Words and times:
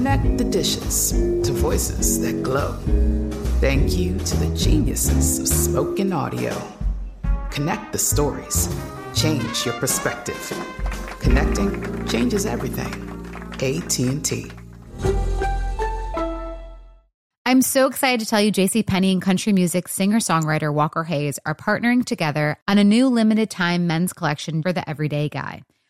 Connect 0.00 0.38
the 0.38 0.44
dishes 0.44 1.12
to 1.12 1.52
voices 1.52 2.22
that 2.22 2.42
glow. 2.42 2.72
Thank 3.60 3.98
you 3.98 4.16
to 4.16 4.36
the 4.38 4.56
geniuses 4.56 5.38
of 5.38 5.46
spoken 5.46 6.10
audio. 6.10 6.56
Connect 7.50 7.92
the 7.92 7.98
stories. 7.98 8.74
Change 9.14 9.66
your 9.66 9.74
perspective. 9.74 10.40
Connecting 11.20 12.06
changes 12.08 12.46
everything. 12.46 12.94
AT&T. 13.56 14.50
I'm 17.44 17.60
so 17.60 17.86
excited 17.86 18.20
to 18.20 18.26
tell 18.26 18.40
you 18.40 18.50
JC 18.50 18.86
Penney 18.86 19.12
and 19.12 19.20
country 19.20 19.52
music 19.52 19.86
singer-songwriter 19.86 20.72
Walker 20.72 21.04
Hayes 21.04 21.38
are 21.44 21.54
partnering 21.54 22.06
together 22.06 22.56
on 22.66 22.78
a 22.78 22.84
new 22.84 23.08
limited 23.08 23.50
time 23.50 23.86
men's 23.86 24.14
collection 24.14 24.62
for 24.62 24.72
the 24.72 24.88
everyday 24.88 25.28
guy. 25.28 25.62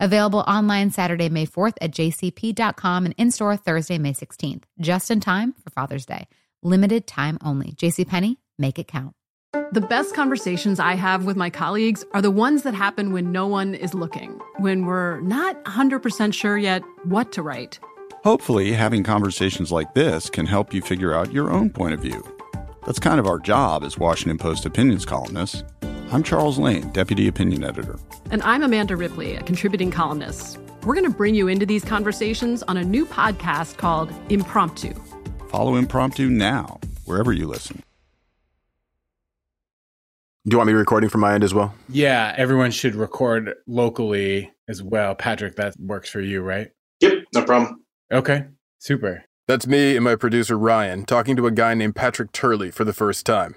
Available 0.00 0.44
online 0.46 0.90
Saturday, 0.90 1.28
May 1.28 1.44
4th 1.46 1.74
at 1.80 1.90
jcp.com 1.90 3.04
and 3.04 3.14
in 3.18 3.32
store 3.32 3.56
Thursday, 3.56 3.98
May 3.98 4.12
16th, 4.12 4.62
just 4.80 5.10
in 5.10 5.18
time 5.18 5.54
for 5.64 5.70
Father's 5.70 6.06
Day. 6.06 6.28
Limited 6.62 7.08
time 7.08 7.36
only. 7.42 7.72
JCPenney, 7.72 8.36
make 8.58 8.78
it 8.78 8.86
count. 8.86 9.14
The 9.72 9.80
best 9.80 10.14
conversations 10.14 10.78
I 10.78 10.94
have 10.94 11.24
with 11.24 11.36
my 11.36 11.50
colleagues 11.50 12.04
are 12.12 12.22
the 12.22 12.30
ones 12.30 12.62
that 12.62 12.74
happen 12.74 13.12
when 13.12 13.32
no 13.32 13.48
one 13.48 13.74
is 13.74 13.92
looking, 13.92 14.40
when 14.58 14.84
we're 14.84 15.20
not 15.22 15.64
100% 15.64 16.32
sure 16.32 16.56
yet 16.56 16.82
what 17.02 17.32
to 17.32 17.42
write. 17.42 17.80
Hopefully, 18.22 18.72
having 18.72 19.02
conversations 19.02 19.72
like 19.72 19.94
this 19.94 20.30
can 20.30 20.46
help 20.46 20.72
you 20.72 20.80
figure 20.80 21.12
out 21.12 21.32
your 21.32 21.50
own 21.50 21.70
point 21.70 21.94
of 21.94 22.00
view. 22.00 22.22
That's 22.86 23.00
kind 23.00 23.18
of 23.18 23.26
our 23.26 23.38
job 23.40 23.82
as 23.82 23.98
Washington 23.98 24.38
Post 24.38 24.64
opinions 24.64 25.04
columnists. 25.04 25.64
I'm 26.12 26.22
Charles 26.22 26.58
Lane, 26.58 26.90
Deputy 26.90 27.26
Opinion 27.26 27.64
Editor. 27.64 27.98
And 28.30 28.42
I'm 28.42 28.62
Amanda 28.62 28.94
Ripley, 28.94 29.36
a 29.36 29.42
contributing 29.42 29.90
columnist. 29.90 30.58
We're 30.84 30.92
going 30.94 31.10
to 31.10 31.16
bring 31.16 31.34
you 31.34 31.48
into 31.48 31.64
these 31.64 31.82
conversations 31.82 32.62
on 32.64 32.76
a 32.76 32.84
new 32.84 33.06
podcast 33.06 33.78
called 33.78 34.12
Impromptu. 34.28 34.92
Follow 35.48 35.76
Impromptu 35.76 36.28
now, 36.28 36.78
wherever 37.06 37.32
you 37.32 37.46
listen. 37.46 37.82
Do 40.44 40.54
you 40.54 40.58
want 40.58 40.68
me 40.68 40.74
recording 40.74 41.08
from 41.08 41.22
my 41.22 41.32
end 41.32 41.42
as 41.42 41.54
well? 41.54 41.74
Yeah, 41.88 42.34
everyone 42.36 42.70
should 42.70 42.94
record 42.94 43.54
locally 43.66 44.52
as 44.68 44.82
well. 44.82 45.14
Patrick, 45.14 45.56
that 45.56 45.74
works 45.78 46.10
for 46.10 46.20
you, 46.20 46.42
right? 46.42 46.70
Yep, 47.00 47.12
no 47.34 47.44
problem. 47.44 47.82
Okay, 48.12 48.44
super. 48.78 49.24
That's 49.46 49.66
me 49.66 49.96
and 49.96 50.04
my 50.04 50.16
producer 50.16 50.58
Ryan 50.58 51.06
talking 51.06 51.34
to 51.36 51.46
a 51.46 51.50
guy 51.50 51.72
named 51.72 51.96
Patrick 51.96 52.32
Turley 52.32 52.70
for 52.70 52.84
the 52.84 52.92
first 52.92 53.24
time. 53.24 53.54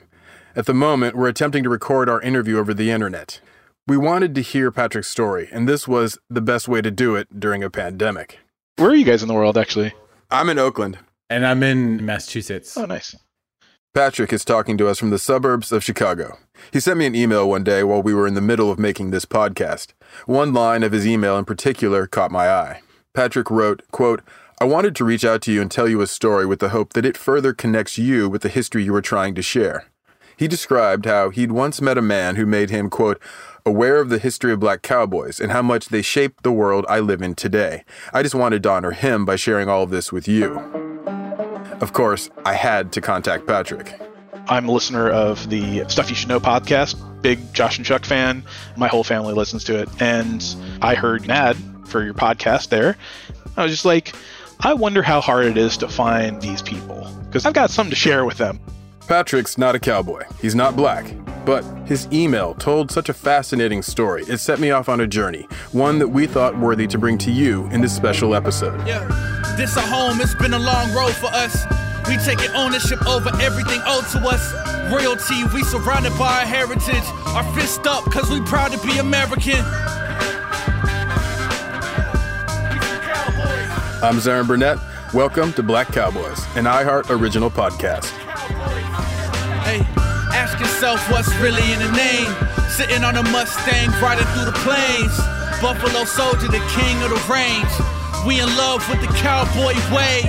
At 0.56 0.66
the 0.66 0.74
moment, 0.74 1.18
we're 1.18 1.28
attempting 1.28 1.64
to 1.64 1.70
record 1.70 2.08
our 2.08 2.22
interview 2.22 2.58
over 2.58 2.74
the 2.74 2.90
internet. 2.90 3.42
We 3.88 3.98
wanted 3.98 4.36
to 4.36 4.42
hear 4.42 4.70
Patrick's 4.72 5.08
story, 5.08 5.50
and 5.52 5.68
this 5.68 5.88
was 5.88 6.20
the 6.30 6.40
best 6.40 6.68
way 6.68 6.82
to 6.84 6.92
do 6.92 7.16
it 7.16 7.40
during 7.40 7.64
a 7.64 7.70
pandemic. 7.70 8.38
Where 8.78 8.92
are 8.92 8.96
you 8.96 9.04
guys 9.04 9.24
in 9.24 9.28
the 9.28 9.34
world, 9.34 9.58
actually? 9.58 9.94
I'm 10.30 10.50
in 10.50 10.60
Oakland. 10.60 11.00
And 11.32 11.46
I'm 11.46 11.64
in 11.64 12.06
Massachusetts. 12.06 12.78
Oh, 12.78 12.86
nice. 12.86 13.16
Patrick 13.96 14.32
is 14.32 14.46
talking 14.46 14.78
to 14.78 14.88
us 14.88 15.00
from 15.00 15.10
the 15.10 15.18
suburbs 15.18 15.72
of 15.72 15.84
Chicago. 15.84 16.38
He 16.72 16.80
sent 16.80 17.00
me 17.00 17.08
an 17.08 17.16
email 17.16 17.50
one 17.50 17.64
day 17.64 17.84
while 17.84 18.04
we 18.04 18.14
were 18.14 18.28
in 18.28 18.36
the 18.36 18.40
middle 18.40 18.72
of 18.72 18.78
making 18.78 19.10
this 19.10 19.26
podcast. 19.26 19.94
One 20.28 20.54
line 20.54 20.84
of 20.84 20.92
his 20.92 21.08
email 21.08 21.38
in 21.38 21.46
particular 21.46 22.06
caught 22.06 22.32
my 22.32 22.50
eye. 22.50 22.82
Patrick 23.16 23.50
wrote, 23.50 23.82
quote, 23.92 24.22
I 24.62 24.66
wanted 24.66 24.96
to 24.96 25.06
reach 25.06 25.26
out 25.26 25.42
to 25.42 25.52
you 25.52 25.60
and 25.60 25.72
tell 25.72 25.90
you 25.90 26.02
a 26.02 26.08
story 26.08 26.46
with 26.46 26.60
the 26.60 26.70
hope 26.70 26.94
that 26.94 27.06
it 27.06 27.18
further 27.18 27.52
connects 27.52 27.98
you 27.98 28.30
with 28.30 28.44
the 28.44 28.50
history 28.50 28.84
you 28.84 28.94
were 28.94 29.02
trying 29.02 29.34
to 29.36 29.42
share. 29.42 29.88
He 30.38 30.48
described 30.48 31.06
how 31.06 31.30
he'd 31.30 31.52
once 31.52 31.82
met 31.82 31.98
a 31.98 32.02
man 32.02 32.36
who 32.36 32.46
made 32.46 32.70
him, 32.70 32.90
quote, 32.90 33.22
aware 33.66 34.00
of 34.00 34.10
the 34.10 34.20
history 34.20 34.52
of 34.52 34.60
black 34.60 34.82
cowboys 34.82 35.40
and 35.40 35.52
how 35.52 35.62
much 35.62 35.90
they 35.90 36.02
shaped 36.02 36.44
the 36.44 36.52
world 36.52 36.86
I 36.90 37.00
live 37.00 37.22
in 37.22 37.36
today. 37.36 37.84
I 38.14 38.24
just 38.24 38.36
wanted 38.36 38.64
to 38.64 38.70
honor 38.70 38.92
him 38.92 39.26
by 39.26 39.36
sharing 39.36 39.70
all 39.70 39.84
of 39.84 39.90
this 39.90 40.12
with 40.12 40.28
you. 40.28 40.58
Of 41.82 41.94
course, 41.94 42.30
I 42.46 42.54
had 42.54 42.92
to 42.94 43.02
contact 43.02 43.48
Patrick. 43.48 44.00
I'm 44.48 44.68
a 44.68 44.72
listener 44.72 45.10
of 45.10 45.50
the 45.50 45.86
Stuff 45.88 46.10
You 46.10 46.16
Should 46.16 46.30
Know 46.30 46.40
podcast, 46.40 47.22
big 47.22 47.54
Josh 47.54 47.78
and 47.78 47.86
Chuck 47.86 48.06
fan. 48.06 48.44
My 48.78 48.88
whole 48.88 49.04
family 49.04 49.34
listens 49.34 49.64
to 49.66 49.80
it. 49.80 49.90
And 50.02 50.44
I 50.82 50.96
heard 50.96 51.24
an 51.24 51.32
ad 51.32 51.58
for 51.86 52.04
your 52.04 52.14
podcast 52.14 52.70
there. 52.70 52.98
I 53.58 53.64
was 53.64 53.72
just 53.72 53.86
like, 53.86 54.14
I 54.60 54.74
wonder 54.74 55.02
how 55.02 55.22
hard 55.22 55.46
it 55.46 55.58
is 55.58 55.78
to 55.78 55.88
find 55.88 56.42
these 56.42 56.62
people 56.62 57.08
because 57.26 57.46
I've 57.46 57.54
got 57.54 57.72
something 57.72 57.92
to 57.92 57.96
share 57.96 58.26
with 58.26 58.38
them. 58.38 58.60
Patrick's 59.08 59.58
not 59.58 59.76
a 59.76 59.80
cowboy. 59.80 60.24
He's 60.40 60.56
not 60.56 60.76
black. 60.76 61.06
But 61.46 61.64
his 61.86 62.08
email 62.14 62.54
told 62.54 62.92
such 62.92 63.10
a 63.10 63.14
fascinating 63.14 63.82
story, 63.82 64.24
it 64.28 64.38
set 64.38 64.60
me 64.60 64.70
off 64.72 64.88
on 64.90 65.02
a 65.02 65.08
journey, 65.08 65.48
one 65.72 65.98
that 66.00 66.08
we 66.08 66.28
thought 66.28 66.58
worthy 66.58 66.86
to 66.88 66.98
bring 67.00 67.18
to 67.20 67.32
you 67.32 67.66
in 67.68 67.82
this 67.82 67.96
special 67.96 68.36
episode. 68.36 68.86
Yeah, 68.88 69.06
this 69.58 69.76
a 69.76 69.82
home, 69.82 70.22
it's 70.22 70.36
been 70.36 70.54
a 70.54 70.60
long 70.60 70.94
road 70.94 71.14
for 71.14 71.28
us. 71.28 71.66
We 72.08 72.18
taking 72.18 72.52
ownership 72.56 73.06
over 73.08 73.30
everything 73.42 73.82
owed 73.86 74.06
to 74.10 74.20
us. 74.20 74.54
Royalty, 74.92 75.44
we 75.54 75.64
surrounded 75.64 76.18
by 76.18 76.42
our 76.42 76.46
heritage. 76.46 77.04
Our 77.28 77.44
fist 77.56 77.88
up, 77.88 78.04
cause 78.12 78.30
we 78.30 78.42
proud 78.42 78.72
to 78.74 78.88
be 78.88 79.00
American. 79.00 79.64
I'm 84.04 84.18
Zaron 84.18 84.48
Burnett. 84.48 84.78
Welcome 85.14 85.54
to 85.54 85.64
Black 85.64 85.88
Cowboys, 85.88 86.46
an 86.56 86.66
iHeart 86.66 87.10
original 87.10 87.50
podcast. 87.50 88.06
Hey, 89.64 89.86
ask 90.42 90.60
yourself 90.60 91.00
what's 91.12 91.32
really 91.36 91.72
in 91.72 91.78
the 91.78 91.92
name. 91.92 92.34
Sitting 92.68 93.04
on 93.04 93.16
a 93.16 93.24
Mustang, 93.30 93.92
riding 94.02 94.26
through 94.34 94.46
the 94.46 94.58
plains. 94.66 95.16
Buffalo 95.62 96.04
Soldier, 96.04 96.48
the 96.48 96.66
king 96.74 96.98
of 97.04 97.12
the 97.12 97.22
range. 97.32 97.70
We 98.26 98.42
in 98.42 98.48
love 98.58 98.88
with 98.90 99.02
the 99.02 99.14
cowboy 99.18 99.76
way. 99.94 100.22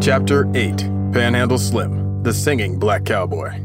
Chapter 0.00 0.50
8 0.54 0.78
Panhandle 1.12 1.58
Slim, 1.58 2.22
the 2.22 2.32
singing 2.32 2.78
black 2.78 3.04
cowboy. 3.04 3.60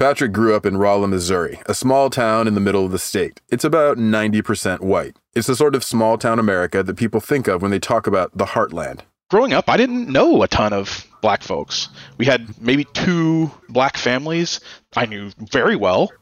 Patrick 0.00 0.32
grew 0.32 0.56
up 0.56 0.66
in 0.66 0.78
Rolla, 0.78 1.06
Missouri, 1.06 1.60
a 1.66 1.74
small 1.74 2.10
town 2.10 2.48
in 2.48 2.54
the 2.54 2.60
middle 2.60 2.84
of 2.84 2.90
the 2.90 2.98
state. 2.98 3.40
It's 3.50 3.62
about 3.62 3.98
90% 3.98 4.80
white. 4.80 5.16
It's 5.32 5.46
the 5.46 5.54
sort 5.54 5.76
of 5.76 5.84
small 5.84 6.18
town 6.18 6.40
America 6.40 6.82
that 6.82 6.96
people 6.96 7.20
think 7.20 7.46
of 7.46 7.62
when 7.62 7.70
they 7.70 7.78
talk 7.78 8.08
about 8.08 8.36
the 8.36 8.46
heartland. 8.46 9.02
Growing 9.30 9.52
up, 9.52 9.68
I 9.68 9.76
didn't 9.76 10.08
know 10.08 10.42
a 10.42 10.48
ton 10.48 10.72
of 10.72 11.06
black 11.22 11.42
folks. 11.42 11.88
We 12.18 12.26
had 12.26 12.60
maybe 12.60 12.84
two 12.84 13.50
black 13.70 13.96
families 13.96 14.60
I 14.94 15.06
knew 15.06 15.30
very 15.38 15.76
well. 15.76 16.12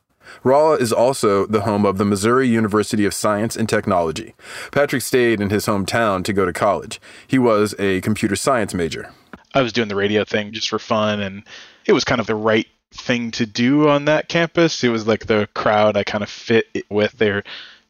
Rolla 0.45 0.77
is 0.77 0.93
also 0.93 1.47
the 1.47 1.63
home 1.63 1.85
of 1.85 1.99
the 1.99 2.05
Missouri 2.05 2.47
University 2.47 3.05
of 3.05 3.13
Science 3.13 3.57
and 3.57 3.69
Technology. 3.69 4.35
Patrick 4.71 5.03
stayed 5.03 5.41
in 5.41 5.51
his 5.51 5.67
hometown 5.67 6.23
to 6.25 6.33
go 6.33 6.45
to 6.45 6.53
college. 6.53 7.01
He 7.27 7.39
was 7.39 7.75
a 7.81 8.01
computer 8.03 8.37
science 8.37 8.73
major. 8.73 9.13
I 9.55 9.63
was 9.63 9.73
doing 9.73 9.89
the 9.89 9.97
radio 9.97 10.25
thing 10.25 10.53
just 10.53 10.69
for 10.69 10.79
fun, 10.79 11.21
and 11.21 11.43
it 11.85 11.93
was 11.93 12.05
kind 12.05 12.21
of 12.21 12.29
the 12.29 12.37
right 12.37 12.69
thing 12.93 13.33
to 13.33 13.47
do 13.47 13.89
on 13.89 14.05
that 14.05 14.29
campus. 14.29 14.85
It 14.85 14.91
was 14.91 15.07
like 15.07 15.27
the 15.27 15.49
crowd 15.55 15.97
I 15.97 16.05
kind 16.05 16.23
of 16.23 16.31
fit 16.31 16.67
with. 16.89 17.13
They're 17.13 17.43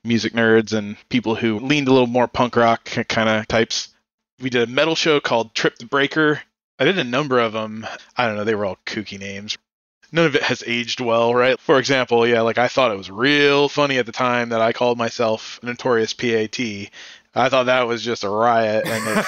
music 0.02 0.32
nerds 0.32 0.72
and 0.72 0.96
people 1.10 1.34
who 1.34 1.58
leaned 1.58 1.88
a 1.88 1.92
little 1.92 2.06
more 2.06 2.28
punk 2.28 2.56
rock 2.56 2.84
kind 3.08 3.28
of 3.28 3.46
types. 3.48 3.88
We 4.40 4.48
did 4.48 4.68
a 4.68 4.72
metal 4.72 4.94
show 4.94 5.20
called 5.20 5.54
Trip 5.54 5.76
the 5.76 5.84
Breaker. 5.84 6.40
I 6.80 6.84
did 6.84 6.98
a 6.98 7.04
number 7.04 7.38
of 7.38 7.52
them. 7.52 7.86
I 8.16 8.26
don't 8.26 8.36
know, 8.36 8.44
they 8.44 8.54
were 8.54 8.64
all 8.64 8.78
kooky 8.86 9.18
names. 9.18 9.58
None 10.12 10.24
of 10.24 10.34
it 10.34 10.42
has 10.42 10.64
aged 10.66 11.00
well, 11.00 11.34
right? 11.34 11.60
For 11.60 11.78
example, 11.78 12.26
yeah, 12.26 12.40
like 12.40 12.56
I 12.56 12.68
thought 12.68 12.90
it 12.90 12.96
was 12.96 13.10
real 13.10 13.68
funny 13.68 13.98
at 13.98 14.06
the 14.06 14.12
time 14.12 14.48
that 14.48 14.62
I 14.62 14.72
called 14.72 14.96
myself 14.96 15.60
Notorious 15.62 16.14
PAT. 16.14 16.58
I 16.58 16.88
thought 17.48 17.66
that 17.66 17.86
was 17.86 18.02
just 18.02 18.24
a 18.24 18.30
riot, 18.30 18.88
and 18.88 19.26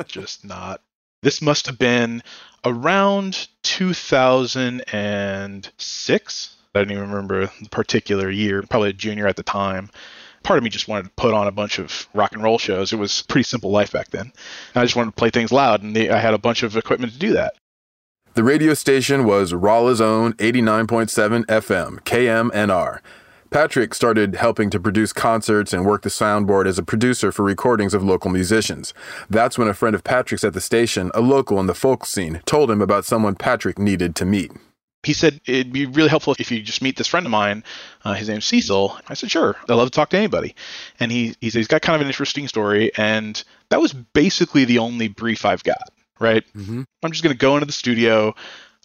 it's 0.00 0.12
just 0.12 0.44
not. 0.44 0.82
This 1.22 1.40
must 1.40 1.66
have 1.66 1.78
been 1.78 2.24
around 2.64 3.46
2006. 3.62 6.56
I 6.74 6.78
don't 6.78 6.90
even 6.90 7.10
remember 7.10 7.46
the 7.62 7.68
particular 7.70 8.28
year, 8.28 8.62
probably 8.68 8.90
a 8.90 8.94
junior 8.94 9.26
at 9.26 9.36
the 9.36 9.42
time. 9.42 9.88
Part 10.42 10.58
of 10.58 10.64
me 10.64 10.70
just 10.70 10.88
wanted 10.88 11.04
to 11.04 11.10
put 11.16 11.34
on 11.34 11.46
a 11.46 11.52
bunch 11.52 11.78
of 11.78 12.08
rock 12.14 12.32
and 12.32 12.42
roll 12.42 12.58
shows. 12.58 12.92
It 12.92 12.98
was 12.98 13.22
pretty 13.22 13.44
simple 13.44 13.70
life 13.70 13.92
back 13.92 14.10
then. 14.10 14.32
I 14.74 14.82
just 14.82 14.96
wanted 14.96 15.10
to 15.10 15.16
play 15.16 15.30
things 15.30 15.52
loud, 15.52 15.82
and 15.82 15.96
I 15.96 16.18
had 16.18 16.34
a 16.34 16.38
bunch 16.38 16.62
of 16.62 16.76
equipment 16.76 17.12
to 17.12 17.18
do 17.18 17.32
that. 17.32 17.54
The 18.34 18.44
radio 18.44 18.74
station 18.74 19.24
was 19.24 19.52
Rolla's 19.52 20.00
own 20.00 20.34
89.7 20.34 21.44
FM, 21.46 22.00
KMNR. 22.00 23.00
Patrick 23.50 23.94
started 23.94 24.34
helping 24.34 24.68
to 24.70 24.78
produce 24.78 25.14
concerts 25.14 25.72
and 25.72 25.86
work 25.86 26.02
the 26.02 26.10
soundboard 26.10 26.66
as 26.66 26.78
a 26.78 26.82
producer 26.82 27.32
for 27.32 27.42
recordings 27.42 27.94
of 27.94 28.04
local 28.04 28.30
musicians. 28.30 28.92
That's 29.30 29.56
when 29.56 29.68
a 29.68 29.74
friend 29.74 29.94
of 29.94 30.04
Patrick's 30.04 30.44
at 30.44 30.52
the 30.52 30.60
station, 30.60 31.10
a 31.14 31.22
local 31.22 31.58
in 31.58 31.66
the 31.66 31.74
folk 31.74 32.04
scene, 32.04 32.42
told 32.44 32.70
him 32.70 32.82
about 32.82 33.06
someone 33.06 33.34
Patrick 33.34 33.78
needed 33.78 34.14
to 34.16 34.26
meet. 34.26 34.52
He 35.04 35.12
said 35.12 35.40
it'd 35.46 35.72
be 35.72 35.86
really 35.86 36.08
helpful 36.08 36.34
if 36.38 36.50
you 36.50 36.60
just 36.60 36.82
meet 36.82 36.96
this 36.96 37.06
friend 37.06 37.24
of 37.24 37.30
mine. 37.30 37.64
Uh, 38.04 38.14
his 38.14 38.28
name's 38.28 38.44
Cecil. 38.44 38.98
I 39.08 39.14
said, 39.14 39.30
sure. 39.30 39.56
I 39.68 39.74
love 39.74 39.90
to 39.90 39.94
talk 39.94 40.10
to 40.10 40.18
anybody. 40.18 40.54
And 40.98 41.12
he, 41.12 41.36
he 41.40 41.50
said 41.50 41.58
he's 41.58 41.68
got 41.68 41.82
kind 41.82 41.94
of 41.94 42.00
an 42.00 42.08
interesting 42.08 42.48
story. 42.48 42.90
And 42.96 43.42
that 43.70 43.80
was 43.80 43.92
basically 43.92 44.64
the 44.64 44.78
only 44.78 45.08
brief 45.08 45.44
I've 45.44 45.62
got, 45.62 45.90
right? 46.18 46.44
Mm-hmm. 46.56 46.82
I'm 47.02 47.12
just 47.12 47.22
going 47.22 47.34
to 47.34 47.38
go 47.38 47.54
into 47.54 47.66
the 47.66 47.72
studio. 47.72 48.34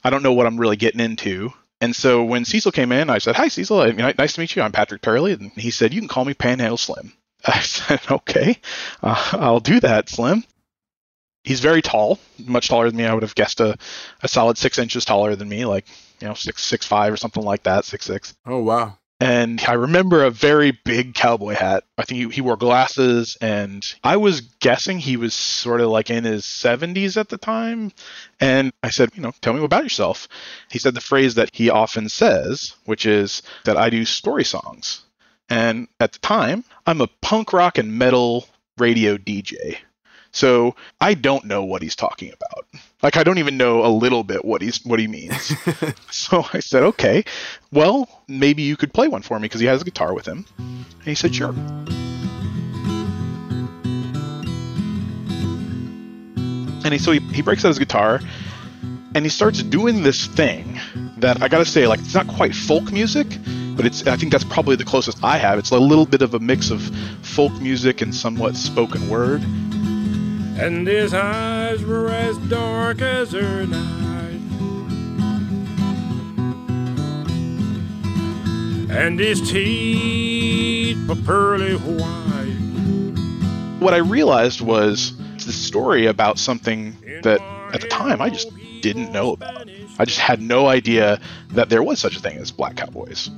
I 0.03 0.11
don't 0.11 0.23
know 0.23 0.33
what 0.33 0.45
I'm 0.45 0.59
really 0.59 0.77
getting 0.77 0.99
into. 0.99 1.51
And 1.81 1.95
so 1.95 2.23
when 2.23 2.45
Cecil 2.45 2.71
came 2.71 2.93
in, 2.93 3.09
I 3.09 3.17
said, 3.17 3.35
"Hi, 3.35 3.49
Cecil. 3.49 3.91
Nice 3.93 4.33
to 4.33 4.39
meet 4.39 4.55
you. 4.55 4.61
I'm 4.61 4.71
Patrick 4.71 5.01
Turley." 5.01 5.33
And 5.33 5.51
he 5.51 5.69
said, 5.69 5.93
"You 5.93 5.99
can 5.99 6.07
call 6.07 6.23
me 6.23 6.33
Panhandle 6.33 6.77
Slim." 6.77 7.11
I 7.45 7.59
said, 7.59 7.99
"Okay, 8.09 8.57
uh, 9.01 9.31
I'll 9.33 9.59
do 9.59 9.81
that, 9.81 10.07
Slim." 10.07 10.45
He's 11.43 11.59
very 11.59 11.81
tall, 11.81 12.19
much 12.45 12.69
taller 12.69 12.89
than 12.89 12.97
me. 12.97 13.05
I 13.05 13.13
would 13.13 13.23
have 13.23 13.35
guessed 13.35 13.59
a, 13.59 13.77
a 14.21 14.27
solid 14.27 14.57
six 14.57 14.77
inches 14.77 15.05
taller 15.05 15.35
than 15.35 15.49
me, 15.49 15.65
like 15.65 15.85
you 16.21 16.27
know 16.27 16.33
six 16.33 16.63
six 16.63 16.85
five 16.85 17.11
or 17.11 17.17
something 17.17 17.43
like 17.43 17.63
that, 17.63 17.85
six 17.85 18.05
six. 18.05 18.35
Oh 18.45 18.59
wow! 18.59 18.97
and 19.23 19.63
I 19.65 19.73
remember 19.73 20.25
a 20.25 20.29
very 20.29 20.71
big 20.71 21.13
cowboy 21.13 21.53
hat. 21.53 21.85
I 21.97 22.03
think 22.03 22.19
he, 22.19 22.35
he, 22.35 22.41
wore 22.41 22.57
glasses, 22.57 23.37
and 23.39 23.81
I 24.03 24.17
was 24.17 24.41
guessing 24.41 24.99
he 24.99 25.15
was 25.15 25.33
sort 25.33 25.79
of 25.79 25.87
like 25.87 26.09
in 26.09 26.25
his 26.25 26.43
70s 26.43 27.15
at 27.15 27.29
the 27.29 27.37
time. 27.37 27.93
And 28.41 28.73
I 28.83 28.89
said, 28.89 29.11
you 29.15 29.21
know, 29.21 29.31
tell 29.39 29.53
me 29.53 29.63
about 29.63 29.83
yourself. 29.83 30.27
He 30.69 30.77
said 30.77 30.93
the 30.93 30.99
phrase 30.99 31.35
that 31.35 31.51
he 31.53 31.69
often 31.69 32.09
says, 32.09 32.75
which 32.83 33.05
is 33.05 33.43
that 33.63 33.77
I 33.77 33.89
do 33.89 34.03
story 34.03 34.43
songs. 34.43 35.05
And 35.49 35.87
at 36.01 36.11
the 36.11 36.19
time, 36.19 36.65
I'm 36.85 36.99
a 36.99 37.07
punk 37.21 37.53
rock 37.53 37.77
and 37.77 37.97
metal 37.97 38.45
radio 38.77 39.15
DJ. 39.15 39.77
So 40.33 40.75
I 40.99 41.13
don't 41.13 41.45
know 41.45 41.63
what 41.63 41.83
he's 41.83 41.95
talking 41.95 42.33
about. 42.33 42.65
Like 43.03 43.17
I 43.17 43.23
don't 43.23 43.37
even 43.37 43.55
know 43.55 43.85
a 43.85 43.87
little 43.87 44.23
bit 44.23 44.43
what 44.43 44.63
he's 44.63 44.83
what 44.83 44.99
he 44.99 45.07
means. 45.07 45.53
so 46.11 46.43
I 46.51 46.59
said, 46.59 46.83
okay, 46.83 47.23
well 47.71 48.09
maybe 48.27 48.63
you 48.63 48.75
could 48.75 48.93
play 48.93 49.07
one 49.07 49.21
for 49.21 49.39
me 49.39 49.43
because 49.43 49.61
he 49.61 49.67
has 49.67 49.81
a 49.81 49.85
guitar 49.85 50.13
with 50.13 50.25
him. 50.25 50.45
And 50.57 51.05
he 51.05 51.13
said, 51.13 51.35
sure. 51.35 51.53
And 56.85 56.91
he, 56.91 56.97
so 56.97 57.11
he, 57.11 57.19
he 57.19 57.41
breaks 57.41 57.63
out 57.63 57.69
his 57.69 57.79
guitar 57.79 58.19
and 59.15 59.23
he 59.23 59.29
starts 59.29 59.61
doing 59.61 60.01
this 60.01 60.25
thing 60.25 60.79
that 61.17 61.43
I 61.43 61.47
gotta 61.47 61.65
say, 61.65 61.85
like 61.85 61.99
it's 61.99 62.15
not 62.15 62.27
quite 62.27 62.55
folk 62.55 62.91
music, 62.91 63.27
but 63.75 63.85
it's 63.85 64.07
I 64.07 64.17
think 64.17 64.31
that's 64.31 64.43
probably 64.43 64.77
the 64.77 64.83
closest 64.83 65.23
I 65.23 65.37
have. 65.37 65.59
It's 65.59 65.69
a 65.69 65.77
little 65.77 66.07
bit 66.07 66.23
of 66.23 66.33
a 66.33 66.39
mix 66.39 66.71
of 66.71 66.81
folk 67.21 67.53
music 67.61 68.01
and 68.01 68.15
somewhat 68.15 68.55
spoken 68.55 69.09
word 69.09 69.43
and 70.57 70.87
his 70.87 71.13
eyes 71.13 71.83
were 71.83 72.09
as 72.09 72.37
dark 72.49 73.01
as 73.01 73.31
her 73.31 73.65
night. 73.65 74.39
And 78.89 79.19
his 79.19 79.49
teeth 79.49 81.07
were 81.07 81.15
pearly 81.15 81.75
white. 81.75 83.19
What 83.79 83.93
I 83.93 83.97
realized 83.97 84.61
was 84.61 85.17
the 85.45 85.51
story 85.51 86.05
about 86.05 86.39
something 86.39 86.95
that 87.23 87.41
at 87.73 87.81
the 87.81 87.87
time 87.87 88.21
I 88.21 88.29
just 88.29 88.49
didn't 88.81 89.11
know 89.11 89.33
about. 89.33 89.67
I 89.99 90.05
just 90.05 90.19
had 90.19 90.41
no 90.41 90.67
idea 90.67 91.19
that 91.49 91.69
there 91.69 91.83
was 91.83 91.99
such 91.99 92.15
a 92.15 92.19
thing 92.19 92.37
as 92.37 92.51
black 92.51 92.77
cowboys. 92.77 93.29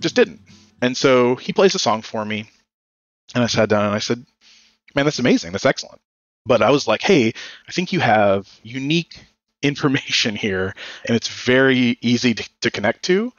Just 0.00 0.14
didn't. 0.14 0.40
And 0.82 0.96
so 0.96 1.36
he 1.36 1.52
plays 1.52 1.74
a 1.74 1.78
song 1.78 2.02
for 2.02 2.24
me, 2.24 2.50
and 3.34 3.44
I 3.44 3.46
sat 3.46 3.68
down 3.68 3.86
and 3.86 3.94
I 3.94 3.98
said, 3.98 4.24
Man, 4.94 5.06
that's 5.06 5.18
amazing. 5.18 5.52
That's 5.52 5.66
excellent. 5.66 6.00
But 6.46 6.62
I 6.62 6.70
was 6.70 6.86
like, 6.86 7.02
hey, 7.02 7.32
I 7.68 7.72
think 7.72 7.92
you 7.92 8.00
have 8.00 8.48
unique 8.62 9.18
information 9.62 10.36
here, 10.36 10.74
and 11.06 11.16
it's 11.16 11.28
very 11.28 11.98
easy 12.00 12.34
to, 12.34 12.48
to 12.60 12.70
connect 12.70 13.04
to. 13.04 13.32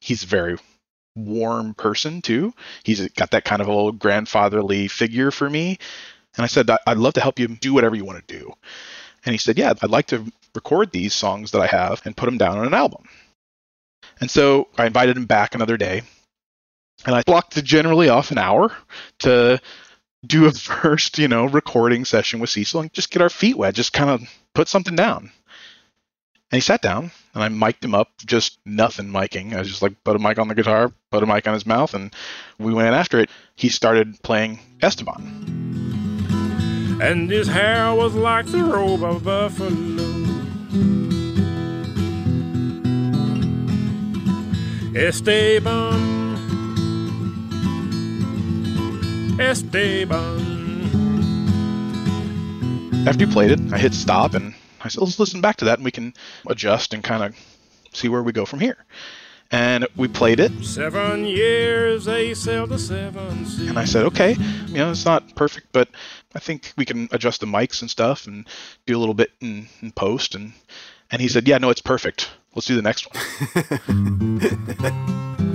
He's 0.00 0.22
a 0.22 0.28
very 0.28 0.58
warm 1.16 1.74
person, 1.74 2.22
too. 2.22 2.54
He's 2.84 3.06
got 3.10 3.32
that 3.32 3.44
kind 3.44 3.60
of 3.60 3.68
old 3.68 3.98
grandfatherly 3.98 4.88
figure 4.88 5.30
for 5.30 5.48
me. 5.50 5.78
And 6.36 6.44
I 6.44 6.46
said, 6.46 6.70
I'd 6.86 6.96
love 6.96 7.14
to 7.14 7.20
help 7.20 7.38
you 7.38 7.48
do 7.48 7.74
whatever 7.74 7.94
you 7.94 8.04
want 8.04 8.26
to 8.26 8.38
do. 8.38 8.52
And 9.24 9.32
he 9.32 9.38
said, 9.38 9.58
Yeah, 9.58 9.72
I'd 9.82 9.90
like 9.90 10.06
to 10.06 10.24
record 10.54 10.90
these 10.90 11.14
songs 11.14 11.50
that 11.50 11.60
I 11.60 11.66
have 11.66 12.02
and 12.04 12.16
put 12.16 12.26
them 12.26 12.38
down 12.38 12.58
on 12.58 12.66
an 12.66 12.74
album. 12.74 13.04
And 14.20 14.30
so 14.30 14.68
I 14.78 14.86
invited 14.86 15.16
him 15.16 15.26
back 15.26 15.54
another 15.54 15.76
day. 15.76 16.02
And 17.04 17.14
I 17.14 17.22
blocked 17.22 17.62
generally 17.64 18.08
off 18.08 18.30
an 18.30 18.38
hour 18.38 18.72
to 19.20 19.60
do 20.26 20.46
a 20.46 20.52
first, 20.52 21.18
you 21.18 21.28
know, 21.28 21.46
recording 21.46 22.04
session 22.04 22.40
with 22.40 22.50
Cecil 22.50 22.80
and 22.80 22.92
just 22.92 23.10
get 23.10 23.22
our 23.22 23.30
feet 23.30 23.56
wet, 23.56 23.74
just 23.74 23.92
kind 23.92 24.10
of 24.10 24.22
put 24.54 24.68
something 24.68 24.96
down. 24.96 25.30
And 26.50 26.58
he 26.58 26.60
sat 26.60 26.82
down 26.82 27.10
and 27.34 27.42
I 27.42 27.48
mic'd 27.48 27.84
him 27.84 27.94
up, 27.94 28.08
just 28.26 28.58
nothing 28.66 29.06
miking. 29.06 29.54
I 29.54 29.58
was 29.60 29.68
just 29.68 29.80
like, 29.80 30.04
put 30.04 30.16
a 30.16 30.18
mic 30.18 30.38
on 30.38 30.48
the 30.48 30.54
guitar, 30.54 30.92
put 31.10 31.22
a 31.22 31.26
mic 31.26 31.48
on 31.48 31.54
his 31.54 31.64
mouth, 31.64 31.94
and 31.94 32.14
we 32.58 32.74
went 32.74 32.94
after 32.94 33.18
it. 33.20 33.30
He 33.56 33.70
started 33.70 34.22
playing 34.22 34.58
Esteban. 34.82 35.80
And 37.00 37.30
his 37.30 37.48
hair 37.48 37.94
was 37.94 38.14
like 38.14 38.46
the 38.46 38.62
robe 38.62 39.02
of 39.02 39.24
buffalo. 39.24 40.22
Esteban 44.94 46.21
Esteban. 49.42 50.62
After 53.06 53.24
you 53.24 53.30
played 53.30 53.50
it, 53.50 53.60
I 53.72 53.78
hit 53.78 53.94
stop 53.94 54.34
and 54.34 54.54
I 54.80 54.88
said, 54.88 55.02
let's 55.02 55.18
listen 55.18 55.40
back 55.40 55.56
to 55.56 55.64
that 55.66 55.78
and 55.78 55.84
we 55.84 55.90
can 55.90 56.14
adjust 56.46 56.94
and 56.94 57.02
kind 57.02 57.24
of 57.24 57.36
see 57.92 58.08
where 58.08 58.22
we 58.22 58.32
go 58.32 58.44
from 58.44 58.60
here. 58.60 58.76
And 59.50 59.86
we 59.96 60.08
played 60.08 60.40
it. 60.40 60.64
Seven 60.64 61.24
years 61.24 62.06
they 62.06 62.32
sailed 62.32 62.70
the 62.70 62.78
seven 62.78 63.44
seas. 63.44 63.68
And 63.68 63.78
I 63.78 63.84
said, 63.84 64.06
okay, 64.06 64.34
you 64.68 64.74
know, 64.74 64.92
it's 64.92 65.04
not 65.04 65.34
perfect, 65.34 65.68
but 65.72 65.88
I 66.34 66.38
think 66.38 66.72
we 66.76 66.84
can 66.84 67.08
adjust 67.10 67.40
the 67.40 67.46
mics 67.46 67.82
and 67.82 67.90
stuff 67.90 68.26
and 68.26 68.46
do 68.86 68.96
a 68.96 69.00
little 69.00 69.14
bit 69.14 69.32
in, 69.40 69.66
in 69.82 69.92
post. 69.92 70.34
And, 70.34 70.52
and 71.10 71.20
he 71.20 71.28
said, 71.28 71.46
yeah, 71.46 71.58
no, 71.58 71.70
it's 71.70 71.82
perfect. 71.82 72.30
Let's 72.54 72.66
do 72.66 72.76
the 72.76 72.82
next 72.82 73.08
one. 73.12 75.38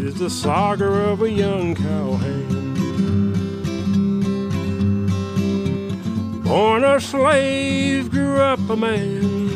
is 0.00 0.14
the 0.14 0.30
saga 0.30 0.86
of 0.86 1.22
a 1.22 1.30
young 1.30 1.74
cowhand. 1.74 2.48
Born 6.44 6.84
a 6.84 7.00
slave, 7.00 8.10
grew 8.10 8.36
up 8.36 8.60
a 8.70 8.76
man. 8.76 9.48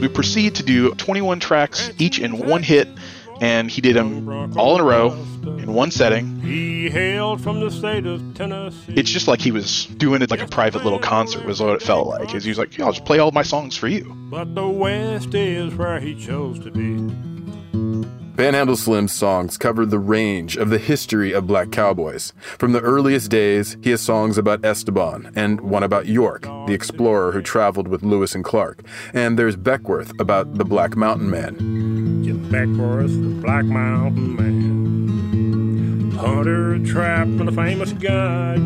We 0.00 0.08
proceed 0.08 0.56
to 0.56 0.62
do 0.62 0.90
21 0.94 1.40
tracks, 1.40 1.90
each 1.98 2.18
in 2.18 2.38
one 2.46 2.62
hit, 2.62 2.88
and 3.40 3.70
he 3.70 3.80
did 3.80 3.96
them 3.96 4.58
all 4.58 4.74
in 4.74 4.80
a 4.80 4.84
row 4.84 5.12
in 5.44 5.72
one 5.72 5.90
setting. 5.90 6.40
He 6.40 6.90
hailed 6.90 7.40
from 7.40 7.60
the 7.60 7.70
state 7.70 8.04
of 8.04 8.34
Tennessee. 8.34 8.94
It's 8.94 9.10
just 9.10 9.28
like 9.28 9.40
he 9.40 9.52
was 9.52 9.86
doing 9.86 10.22
it 10.22 10.30
like 10.30 10.42
a 10.42 10.48
private 10.48 10.84
little 10.84 10.98
concert, 10.98 11.44
was 11.44 11.60
what 11.60 11.70
it 11.70 11.82
felt 11.82 12.08
like. 12.08 12.34
Is 12.34 12.44
he 12.44 12.50
was 12.50 12.58
like, 12.58 12.76
yeah, 12.76 12.86
I'll 12.86 12.92
just 12.92 13.04
play 13.04 13.18
all 13.18 13.30
my 13.30 13.42
songs 13.42 13.76
for 13.76 13.88
you. 13.88 14.12
But 14.30 14.54
the 14.54 14.68
West 14.68 15.34
is 15.34 15.74
where 15.74 16.00
he 16.00 16.14
chose 16.14 16.58
to 16.60 16.70
be. 16.70 17.25
Panhandle 18.36 18.76
Slim's 18.76 19.14
songs 19.14 19.56
cover 19.56 19.86
the 19.86 19.98
range 19.98 20.58
of 20.58 20.68
the 20.68 20.76
history 20.76 21.32
of 21.32 21.46
black 21.46 21.72
cowboys. 21.72 22.34
From 22.58 22.72
the 22.72 22.82
earliest 22.82 23.30
days, 23.30 23.78
he 23.80 23.88
has 23.90 24.02
songs 24.02 24.36
about 24.36 24.62
Esteban 24.62 25.32
and 25.34 25.62
one 25.62 25.82
about 25.82 26.04
York, 26.04 26.42
the 26.42 26.74
explorer 26.74 27.32
who 27.32 27.40
traveled 27.40 27.88
with 27.88 28.02
Lewis 28.02 28.34
and 28.34 28.44
Clark. 28.44 28.84
And 29.14 29.38
there's 29.38 29.56
Beckwourth 29.56 30.12
about 30.20 30.58
the 30.58 30.66
Black 30.66 30.96
Mountain 30.96 31.30
Man. 31.30 31.56
Jim 32.22 32.50
Beckwourth, 32.50 33.08
the 33.08 33.40
Black 33.40 33.64
Mountain 33.64 34.36
Man. 34.36 36.10
Hunter, 36.10 36.78
trap, 36.84 37.26
and 37.26 37.48
a 37.48 37.52
famous 37.52 37.92
guide. 37.94 38.60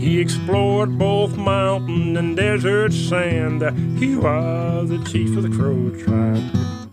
He 0.00 0.20
explored 0.20 0.98
both 1.00 1.36
mountain 1.36 2.16
and 2.16 2.36
desert 2.36 2.92
sand. 2.92 3.60
He 3.98 4.14
was 4.14 4.88
the 4.88 5.02
chief 5.10 5.36
of 5.36 5.42
the 5.42 5.50
Crow 5.50 5.90
tribe. 6.04 6.83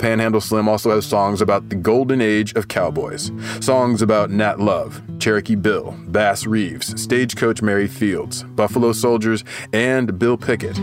Panhandle 0.00 0.40
Slim 0.40 0.66
also 0.66 0.90
has 0.94 1.04
songs 1.04 1.42
about 1.42 1.68
the 1.68 1.76
golden 1.76 2.22
age 2.22 2.54
of 2.54 2.68
cowboys. 2.68 3.30
Songs 3.60 4.00
about 4.00 4.30
Nat 4.30 4.58
Love, 4.58 5.02
Cherokee 5.18 5.54
Bill, 5.54 5.94
Bass 6.08 6.46
Reeves, 6.46 7.00
Stagecoach 7.00 7.60
Mary 7.60 7.86
Fields, 7.86 8.42
Buffalo 8.42 8.92
Soldiers, 8.92 9.44
and 9.74 10.18
Bill 10.18 10.38
Pickett. 10.38 10.78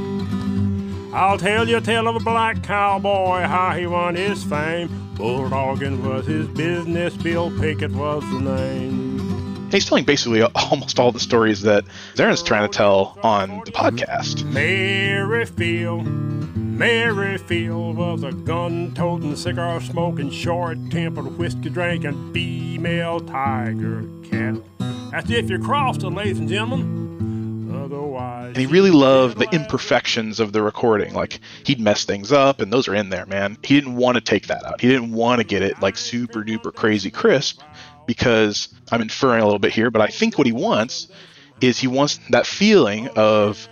I'll 1.14 1.40
tell 1.40 1.68
you 1.68 1.78
a 1.78 1.82
tale 1.82 2.08
of 2.08 2.16
a 2.16 2.20
black 2.20 2.62
cowboy, 2.62 3.42
how 3.42 3.72
he 3.72 3.88
won 3.88 4.14
his 4.14 4.44
fame. 4.44 4.90
Bulldogging 5.16 6.04
was 6.04 6.28
his 6.28 6.48
business, 6.50 7.18
Bill 7.18 7.50
Pickett 7.60 7.92
was 7.92 8.22
the 8.30 8.40
name. 8.40 9.70
He's 9.72 9.86
telling 9.86 10.06
basically 10.06 10.42
almost 10.56 11.00
all 11.00 11.12
the 11.12 11.20
stories 11.20 11.64
that 11.64 11.86
Zaron's 12.14 12.44
trying 12.44 12.70
to 12.70 12.78
tell 12.78 13.18
on 13.24 13.62
the 13.66 13.72
podcast. 13.72 14.46
Mary 14.52 15.46
Fields, 15.48 16.37
Mary 16.78 17.40
Fields 17.40 17.98
was 17.98 18.22
a 18.22 18.32
gun-toting, 18.32 19.36
cigar-smoking, 19.36 20.30
short-tempered, 20.30 21.36
whiskey-drinking 21.36 22.32
female 22.32 23.20
tiger 23.20 24.04
cat. 24.30 24.58
That's 25.10 25.28
if 25.32 25.50
you 25.50 25.58
crossed 25.58 26.04
it, 26.04 26.10
ladies 26.12 26.38
and 26.38 26.48
gentlemen. 26.48 27.72
Otherwise, 27.84 28.50
And 28.50 28.58
he 28.58 28.68
really 28.68 28.92
loved 28.92 29.40
the 29.40 29.50
imperfections 29.52 30.40
of 30.40 30.54
the 30.54 30.62
recording. 30.62 31.16
Like 31.16 31.40
he'd 31.64 31.80
mess 31.80 32.06
things 32.06 32.32
up, 32.32 32.62
and 32.62 32.72
those 32.72 32.88
are 32.88 32.94
in 32.94 33.10
there, 33.10 33.26
man. 33.26 33.58
He 33.64 33.74
didn't 33.74 33.96
want 33.96 34.14
to 34.16 34.22
take 34.22 34.46
that 34.46 34.64
out. 34.64 34.80
He 34.80 34.88
didn't 34.88 35.14
want 35.14 35.42
to 35.42 35.48
get 35.48 35.64
it 35.64 35.82
like 35.82 35.98
super 35.98 36.44
duper 36.44 36.72
crazy 36.72 37.10
crisp 37.10 37.60
because 38.06 38.70
I'm 38.92 39.02
inferring 39.02 39.42
a 39.42 39.46
little 39.46 39.58
bit 39.58 39.74
here, 39.74 39.90
but 39.90 40.04
I 40.04 40.08
think 40.08 40.38
what 40.38 40.46
he 40.46 40.54
wants 40.54 41.08
is 41.60 41.80
he 41.80 41.88
wants 41.88 42.20
that 42.30 42.46
feeling 42.46 43.08
of 43.16 43.68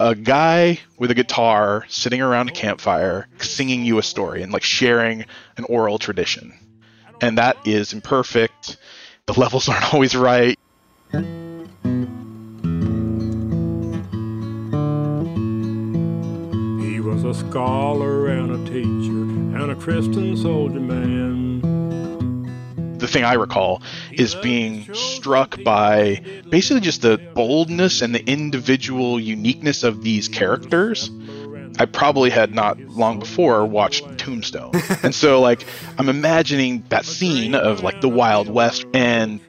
a 0.00 0.14
guy 0.14 0.80
with 0.98 1.10
a 1.10 1.14
guitar 1.14 1.84
sitting 1.88 2.20
around 2.20 2.48
a 2.48 2.52
campfire 2.52 3.28
singing 3.38 3.84
you 3.84 3.98
a 3.98 4.02
story 4.02 4.42
and 4.42 4.52
like 4.52 4.62
sharing 4.62 5.24
an 5.56 5.64
oral 5.64 5.98
tradition. 5.98 6.52
And 7.20 7.38
that 7.38 7.56
is 7.66 7.92
imperfect. 7.92 8.76
The 9.26 9.38
levels 9.38 9.68
aren't 9.70 9.94
always 9.94 10.16
right. 10.16 10.58
he 11.12 11.20
was 17.00 17.24
a 17.24 17.34
scholar 17.34 18.28
and 18.28 18.50
a 18.50 18.70
teacher 18.70 19.60
and 19.62 19.70
a 19.70 19.74
Christian 19.76 20.36
soldier 20.36 20.80
man. 20.80 21.73
Thing 23.14 23.24
I 23.24 23.34
recall 23.34 23.80
is 24.12 24.34
being 24.34 24.92
struck 24.92 25.62
by 25.64 26.20
basically 26.50 26.80
just 26.80 27.00
the 27.00 27.16
boldness 27.34 28.02
and 28.02 28.14
the 28.14 28.22
individual 28.24 29.18
uniqueness 29.18 29.84
of 29.84 30.02
these 30.02 30.28
characters. 30.28 31.10
I 31.78 31.86
probably 31.86 32.30
had 32.30 32.54
not 32.54 32.78
long 32.80 33.20
before 33.20 33.64
watched 33.64 34.18
Tombstone. 34.18 34.72
and 35.02 35.14
so 35.14 35.40
like 35.40 35.64
I'm 35.96 36.08
imagining 36.08 36.84
that 36.90 37.04
scene 37.04 37.54
of 37.54 37.82
like 37.82 38.00
the 38.00 38.08
Wild 38.08 38.48
West 38.48 38.84
and 38.92 39.40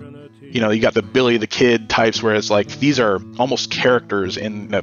you 0.56 0.62
know, 0.62 0.70
you 0.70 0.82
got 0.82 0.94
the 0.94 1.02
Billy 1.02 1.36
the 1.36 1.48
Kid 1.48 1.90
types 1.90 2.24
where 2.24 2.34
it's 2.34 2.50
like 2.50 2.80
these 2.80 2.98
are 2.98 3.20
almost 3.38 3.72
characters 3.72 4.38
in 4.38 4.74
a 4.74 4.82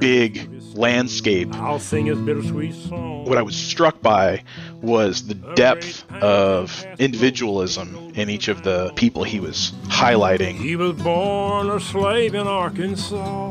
big 0.00 0.48
landscape. 0.74 1.54
I'll 1.56 1.78
sing 1.78 2.06
his 2.06 2.18
bittersweet 2.18 2.74
song. 2.74 3.26
What 3.26 3.36
I 3.36 3.42
was 3.42 3.54
struck 3.54 4.00
by 4.00 4.42
was 4.80 5.26
the 5.26 5.34
depth 5.34 6.10
of 6.22 6.86
individualism 6.98 7.94
in 8.14 8.30
each 8.30 8.48
of 8.48 8.62
the 8.62 8.90
people 8.96 9.22
he 9.22 9.38
was 9.38 9.74
highlighting. 9.88 10.54
He 10.54 10.76
was 10.76 10.94
born 10.94 11.68
a 11.68 11.78
slave 11.78 12.34
in 12.34 12.46
Arkansas, 12.46 13.50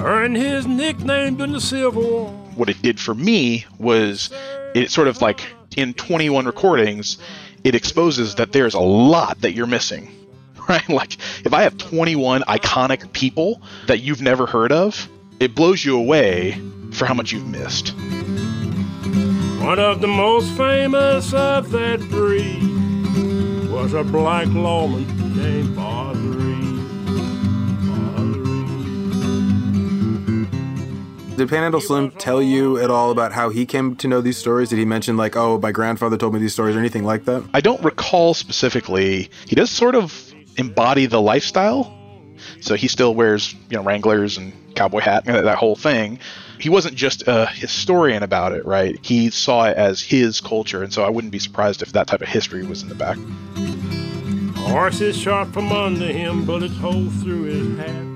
earned 0.00 0.36
his 0.36 0.66
nickname 0.66 1.40
in 1.40 1.52
the 1.52 1.62
Civil 1.62 2.02
War. 2.02 2.28
What 2.56 2.68
it 2.68 2.82
did 2.82 3.00
for 3.00 3.14
me 3.14 3.64
was 3.78 4.28
it 4.74 4.90
sort 4.90 5.08
of 5.08 5.22
like 5.22 5.40
in 5.78 5.94
21 5.94 6.44
recordings, 6.44 7.16
it 7.64 7.74
exposes 7.74 8.36
that 8.36 8.52
there's 8.52 8.74
a 8.74 8.80
lot 8.80 9.40
that 9.40 9.52
you're 9.52 9.66
missing. 9.66 10.10
Right? 10.66 10.88
Like 10.88 11.18
if 11.44 11.52
I 11.52 11.64
have 11.64 11.76
21 11.76 12.40
iconic 12.42 13.12
people 13.12 13.60
that 13.86 13.98
you've 13.98 14.22
never 14.22 14.46
heard 14.46 14.72
of, 14.72 15.10
it 15.38 15.54
blows 15.54 15.84
you 15.84 15.98
away 15.98 16.58
for 16.90 17.04
how 17.04 17.12
much 17.12 17.32
you've 17.32 17.46
missed. 17.46 17.90
One 19.60 19.78
of 19.78 20.00
the 20.00 20.06
most 20.06 20.56
famous 20.56 21.34
of 21.34 21.70
that 21.72 22.00
breed 22.08 22.62
was 23.70 23.92
a 23.92 24.02
black 24.04 24.46
lawman 24.46 25.36
named 25.36 25.76
Boz 25.76 26.16
Did 31.36 31.48
Panhandle 31.48 31.80
Slim 31.80 32.12
tell 32.12 32.40
you 32.40 32.78
at 32.78 32.90
all 32.90 33.10
about 33.10 33.32
how 33.32 33.48
he 33.48 33.66
came 33.66 33.96
to 33.96 34.06
know 34.06 34.20
these 34.20 34.38
stories? 34.38 34.68
Did 34.68 34.78
he 34.78 34.84
mention 34.84 35.16
like, 35.16 35.34
oh, 35.34 35.58
my 35.58 35.72
grandfather 35.72 36.16
told 36.16 36.32
me 36.32 36.38
these 36.38 36.52
stories 36.52 36.76
or 36.76 36.78
anything 36.78 37.02
like 37.02 37.24
that? 37.24 37.42
I 37.52 37.60
don't 37.60 37.82
recall 37.82 38.34
specifically. 38.34 39.30
He 39.48 39.56
does 39.56 39.68
sort 39.68 39.96
of 39.96 40.32
embody 40.56 41.06
the 41.06 41.20
lifestyle. 41.20 41.92
So 42.60 42.76
he 42.76 42.86
still 42.86 43.16
wears, 43.16 43.52
you 43.68 43.76
know, 43.76 43.82
Wranglers 43.82 44.38
and 44.38 44.52
cowboy 44.76 45.00
hat 45.00 45.24
and 45.26 45.44
that 45.44 45.58
whole 45.58 45.74
thing. 45.74 46.20
He 46.60 46.68
wasn't 46.68 46.94
just 46.94 47.24
a 47.26 47.46
historian 47.46 48.22
about 48.22 48.52
it, 48.52 48.64
right? 48.64 48.96
He 49.02 49.30
saw 49.30 49.64
it 49.64 49.76
as 49.76 50.00
his 50.00 50.40
culture, 50.40 50.84
and 50.84 50.92
so 50.92 51.02
I 51.02 51.10
wouldn't 51.10 51.32
be 51.32 51.40
surprised 51.40 51.82
if 51.82 51.92
that 51.92 52.06
type 52.06 52.22
of 52.22 52.28
history 52.28 52.64
was 52.64 52.82
in 52.82 52.88
the 52.88 52.94
back. 52.94 53.18
Horses 54.70 55.18
shot 55.18 55.52
from 55.52 55.72
under 55.72 56.06
him, 56.06 56.44
bullets 56.44 56.76
hole 56.76 57.10
through 57.10 57.42
his 57.44 57.78
hat. 57.78 58.13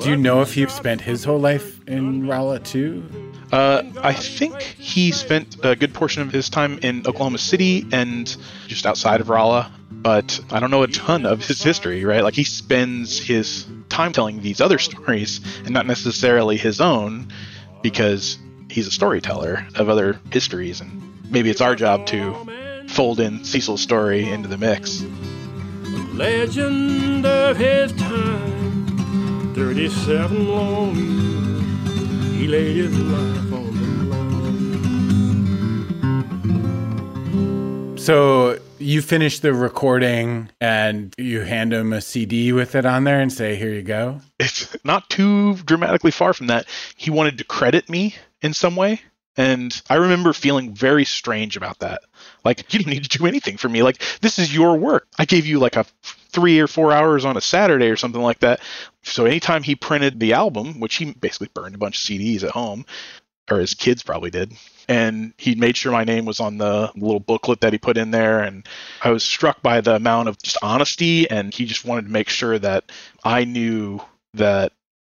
Do 0.00 0.10
you 0.10 0.16
know 0.16 0.42
if 0.42 0.54
he 0.54 0.66
spent 0.68 1.00
his 1.00 1.24
whole 1.24 1.38
life 1.40 1.86
in 1.88 2.26
Rolla 2.26 2.60
too? 2.60 3.04
Uh, 3.50 3.82
I 4.02 4.12
think 4.12 4.60
he 4.60 5.10
spent 5.10 5.64
a 5.64 5.74
good 5.74 5.94
portion 5.94 6.22
of 6.22 6.30
his 6.32 6.50
time 6.50 6.78
in 6.82 7.06
Oklahoma 7.06 7.38
City 7.38 7.86
and 7.92 8.36
just 8.66 8.86
outside 8.86 9.20
of 9.20 9.28
Rolla, 9.28 9.72
but 9.90 10.40
I 10.50 10.60
don't 10.60 10.70
know 10.70 10.82
a 10.82 10.88
ton 10.88 11.24
of 11.24 11.44
his 11.44 11.62
history, 11.62 12.04
right? 12.04 12.22
Like 12.22 12.34
he 12.34 12.44
spends 12.44 13.18
his 13.18 13.66
time 13.88 14.12
telling 14.12 14.42
these 14.42 14.60
other 14.60 14.78
stories 14.78 15.40
and 15.60 15.70
not 15.70 15.86
necessarily 15.86 16.56
his 16.56 16.80
own 16.80 17.28
because 17.82 18.38
he's 18.70 18.86
a 18.86 18.90
storyteller 18.90 19.66
of 19.76 19.88
other 19.88 20.20
histories, 20.30 20.80
and 20.80 21.30
maybe 21.30 21.50
it's 21.50 21.60
our 21.60 21.74
job 21.74 22.06
to 22.06 22.84
fold 22.88 23.20
in 23.20 23.44
Cecil's 23.44 23.80
story 23.80 24.28
into 24.28 24.48
the 24.48 24.58
mix. 24.58 25.02
Legend 26.12 27.24
of 27.24 27.56
his 27.56 27.92
time, 27.92 28.67
37 29.58 30.46
long 30.46 30.94
years, 30.94 32.36
he 32.36 32.46
laid 32.46 32.76
his 32.76 32.96
life 32.96 33.52
on 33.52 33.74
the 33.74 33.88
line. 37.88 37.98
So 37.98 38.60
you 38.78 39.02
finish 39.02 39.40
the 39.40 39.52
recording 39.52 40.50
and 40.60 41.12
you 41.18 41.40
hand 41.40 41.72
him 41.72 41.92
a 41.92 42.00
CD 42.00 42.52
with 42.52 42.76
it 42.76 42.86
on 42.86 43.02
there 43.02 43.20
and 43.20 43.32
say, 43.32 43.56
"Here 43.56 43.72
you 43.74 43.82
go." 43.82 44.20
It's 44.38 44.76
not 44.84 45.10
too 45.10 45.56
dramatically 45.64 46.12
far 46.12 46.32
from 46.34 46.46
that. 46.46 46.66
He 46.96 47.10
wanted 47.10 47.36
to 47.38 47.44
credit 47.44 47.88
me 47.88 48.14
in 48.40 48.54
some 48.54 48.76
way, 48.76 49.00
and 49.38 49.80
I 49.88 49.94
remember 49.94 50.32
feeling 50.32 50.74
very 50.74 51.04
strange 51.04 51.56
about 51.56 51.78
that. 51.78 52.02
Like, 52.44 52.74
you 52.74 52.80
don't 52.80 52.92
need 52.92 53.08
to 53.08 53.18
do 53.18 53.26
anything 53.26 53.56
for 53.56 53.68
me. 53.68 53.84
Like, 53.84 54.02
this 54.20 54.40
is 54.40 54.52
your 54.52 54.76
work. 54.76 55.06
I 55.16 55.24
gave 55.24 55.46
you 55.46 55.60
like 55.60 55.76
a 55.76 55.86
three 56.30 56.58
or 56.58 56.66
four 56.66 56.92
hours 56.92 57.24
on 57.24 57.36
a 57.36 57.40
Saturday 57.40 57.88
or 57.88 57.96
something 57.96 58.20
like 58.20 58.40
that. 58.40 58.60
So 59.04 59.26
anytime 59.26 59.62
he 59.62 59.76
printed 59.76 60.18
the 60.18 60.32
album, 60.32 60.80
which 60.80 60.96
he 60.96 61.12
basically 61.12 61.50
burned 61.54 61.76
a 61.76 61.78
bunch 61.78 61.98
of 61.98 62.04
CDs 62.04 62.42
at 62.42 62.50
home, 62.50 62.84
or 63.48 63.58
his 63.60 63.74
kids 63.74 64.02
probably 64.02 64.30
did, 64.30 64.52
and 64.88 65.32
he 65.38 65.54
made 65.54 65.76
sure 65.76 65.92
my 65.92 66.04
name 66.04 66.24
was 66.24 66.40
on 66.40 66.58
the 66.58 66.90
little 66.96 67.20
booklet 67.20 67.60
that 67.60 67.72
he 67.72 67.78
put 67.78 67.96
in 67.96 68.10
there. 68.10 68.42
And 68.42 68.66
I 69.02 69.10
was 69.10 69.22
struck 69.22 69.62
by 69.62 69.80
the 69.80 69.94
amount 69.94 70.28
of 70.28 70.42
just 70.42 70.58
honesty, 70.62 71.30
and 71.30 71.54
he 71.54 71.64
just 71.64 71.84
wanted 71.84 72.06
to 72.06 72.12
make 72.12 72.28
sure 72.28 72.58
that 72.58 72.90
I 73.22 73.44
knew 73.44 74.00
that 74.34 74.72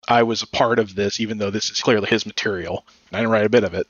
I 0.08 0.22
was 0.22 0.42
a 0.42 0.46
part 0.46 0.78
of 0.78 0.94
this, 0.94 1.20
even 1.20 1.38
though 1.38 1.50
this 1.50 1.70
is 1.70 1.80
clearly 1.80 2.08
his 2.08 2.26
material. 2.26 2.84
I 3.12 3.18
didn't 3.18 3.30
write 3.30 3.46
a 3.46 3.50
bit 3.50 3.64
of 3.64 3.74
it, 3.74 3.86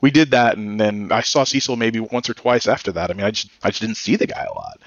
we 0.00 0.10
did 0.10 0.30
that, 0.30 0.56
and 0.56 0.80
then 0.80 1.10
I 1.10 1.22
saw 1.22 1.44
Cecil 1.44 1.76
maybe 1.76 2.00
once 2.00 2.30
or 2.30 2.34
twice 2.34 2.68
after 2.68 2.92
that. 2.92 3.10
I 3.10 3.14
mean, 3.14 3.26
I 3.26 3.30
just 3.30 3.50
I 3.62 3.70
just 3.70 3.80
didn't 3.80 3.96
see 3.96 4.16
the 4.16 4.26
guy 4.26 4.44
a 4.48 4.54
lot. 4.54 4.80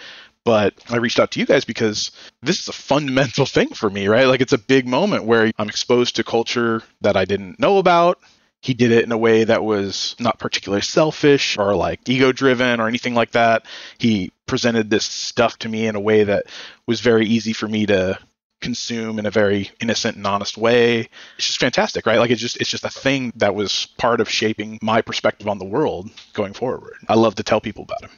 But 0.44 0.74
I 0.90 0.98
reached 0.98 1.20
out 1.20 1.32
to 1.32 1.40
you 1.40 1.46
guys 1.46 1.66
because 1.66 2.12
this 2.42 2.60
is 2.62 2.68
a 2.68 2.74
fundamental 2.74 3.46
thing 3.46 3.70
for 3.70 3.90
me, 3.90 4.08
right? 4.08 4.26
Like 4.26 4.42
it's 4.42 4.54
a 4.54 4.58
big 4.58 4.88
moment 4.88 5.26
where 5.26 5.52
I'm 5.60 5.70
exposed 5.70 6.16
to 6.16 6.24
culture 6.24 6.82
that 7.02 7.16
I 7.16 7.26
didn't 7.26 7.60
know 7.60 7.78
about. 7.78 8.20
He 8.62 8.74
did 8.74 8.92
it 8.92 9.04
in 9.04 9.12
a 9.12 9.18
way 9.18 9.44
that 9.44 9.64
was 9.64 10.16
not 10.20 10.40
particularly 10.40 10.82
selfish 10.82 11.58
or 11.58 11.76
like 11.76 12.08
ego 12.08 12.32
driven 12.32 12.80
or 12.80 12.88
anything 12.88 13.14
like 13.14 13.32
that. 13.32 13.66
He 13.98 14.32
presented 14.48 14.90
this 14.90 15.06
stuff 15.06 15.60
to 15.60 15.70
me 15.70 15.88
in 15.88 15.96
a 15.96 16.00
way 16.00 16.24
that 16.24 16.46
was 16.88 17.02
very 17.02 17.28
easy 17.28 17.54
for 17.54 17.68
me 17.68 17.86
to 17.88 18.18
consume 18.62 19.20
in 19.20 19.26
a 19.26 19.32
very 19.32 19.72
innocent 19.80 20.16
and 20.18 20.26
honest 20.26 20.58
way. 20.58 21.10
It's 21.38 21.48
just 21.48 21.60
fantastic, 21.60 22.06
right? 22.06 22.20
Like 22.20 22.32
it's 22.32 22.42
just 22.42 22.60
it's 22.62 22.70
just 22.70 22.86
a 22.86 22.90
thing 22.90 23.34
that 23.36 23.56
was 23.56 23.88
part 23.98 24.22
of 24.22 24.30
shaping 24.30 24.80
my 24.82 25.02
perspective 25.02 25.48
on 25.48 25.58
the 25.58 25.66
world 25.66 26.10
going 26.34 26.54
forward. 26.54 26.94
I 27.10 27.16
love 27.16 27.36
to 27.36 27.44
tell 27.44 27.62
people 27.62 27.84
about 27.84 28.04
him. 28.04 28.12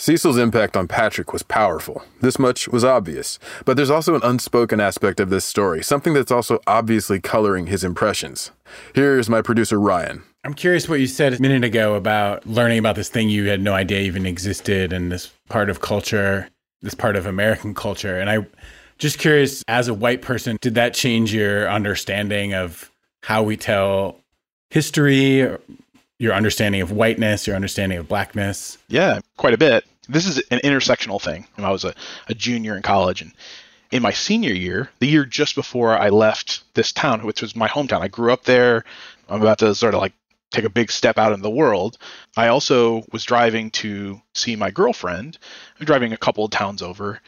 Cecil's 0.00 0.38
impact 0.38 0.76
on 0.76 0.86
Patrick 0.86 1.32
was 1.32 1.42
powerful. 1.42 2.04
This 2.20 2.38
much 2.38 2.68
was 2.68 2.84
obvious. 2.84 3.40
But 3.64 3.76
there's 3.76 3.90
also 3.90 4.14
an 4.14 4.20
unspoken 4.22 4.78
aspect 4.78 5.18
of 5.18 5.28
this 5.28 5.44
story, 5.44 5.82
something 5.82 6.14
that's 6.14 6.30
also 6.30 6.60
obviously 6.68 7.18
coloring 7.18 7.66
his 7.66 7.82
impressions. 7.82 8.52
Here's 8.94 9.28
my 9.28 9.42
producer, 9.42 9.80
Ryan. 9.80 10.22
I'm 10.44 10.54
curious 10.54 10.88
what 10.88 11.00
you 11.00 11.08
said 11.08 11.34
a 11.34 11.42
minute 11.42 11.64
ago 11.64 11.96
about 11.96 12.46
learning 12.46 12.78
about 12.78 12.94
this 12.94 13.08
thing 13.08 13.28
you 13.28 13.48
had 13.48 13.60
no 13.60 13.74
idea 13.74 13.98
even 14.02 14.24
existed 14.24 14.92
and 14.92 15.10
this 15.10 15.32
part 15.48 15.68
of 15.68 15.80
culture, 15.80 16.48
this 16.80 16.94
part 16.94 17.16
of 17.16 17.26
American 17.26 17.74
culture. 17.74 18.20
And 18.20 18.30
I 18.30 18.46
just 18.98 19.18
curious, 19.18 19.64
as 19.68 19.88
a 19.88 19.94
white 19.94 20.22
person, 20.22 20.58
did 20.60 20.74
that 20.74 20.92
change 20.92 21.32
your 21.32 21.70
understanding 21.70 22.54
of 22.54 22.90
how 23.22 23.42
we 23.42 23.56
tell 23.56 24.20
history, 24.70 25.48
your 26.18 26.34
understanding 26.34 26.80
of 26.80 26.92
whiteness, 26.92 27.46
your 27.46 27.56
understanding 27.56 27.98
of 27.98 28.08
blackness? 28.08 28.76
Yeah, 28.88 29.20
quite 29.36 29.54
a 29.54 29.58
bit. 29.58 29.84
This 30.08 30.26
is 30.26 30.38
an 30.50 30.60
intersectional 30.60 31.22
thing. 31.22 31.46
I 31.56 31.70
was 31.70 31.84
a, 31.84 31.94
a 32.28 32.34
junior 32.34 32.76
in 32.76 32.82
college, 32.82 33.22
and 33.22 33.32
in 33.90 34.02
my 34.02 34.12
senior 34.12 34.52
year, 34.52 34.90
the 34.98 35.06
year 35.06 35.24
just 35.24 35.54
before 35.54 35.96
I 35.96 36.08
left 36.08 36.62
this 36.74 36.92
town, 36.92 37.24
which 37.24 37.40
was 37.40 37.54
my 37.54 37.68
hometown, 37.68 38.00
I 38.00 38.08
grew 38.08 38.32
up 38.32 38.44
there. 38.44 38.84
I'm 39.28 39.40
about 39.42 39.58
to 39.58 39.74
sort 39.74 39.94
of 39.94 40.00
like 40.00 40.14
take 40.50 40.64
a 40.64 40.70
big 40.70 40.90
step 40.90 41.18
out 41.18 41.32
in 41.32 41.42
the 41.42 41.50
world. 41.50 41.98
I 42.36 42.48
also 42.48 43.04
was 43.12 43.24
driving 43.24 43.70
to 43.72 44.20
see 44.34 44.56
my 44.56 44.70
girlfriend. 44.70 45.38
I'm 45.78 45.86
driving 45.86 46.12
a 46.12 46.18
couple 46.18 46.44
of 46.44 46.50
towns 46.50 46.82
over, 46.82 47.20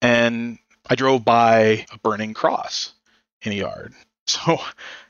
and 0.00 0.58
I 0.88 0.94
drove 0.94 1.24
by 1.24 1.86
a 1.92 1.98
burning 2.02 2.34
cross 2.34 2.92
in 3.42 3.52
a 3.52 3.56
yard. 3.56 3.94
So 4.28 4.58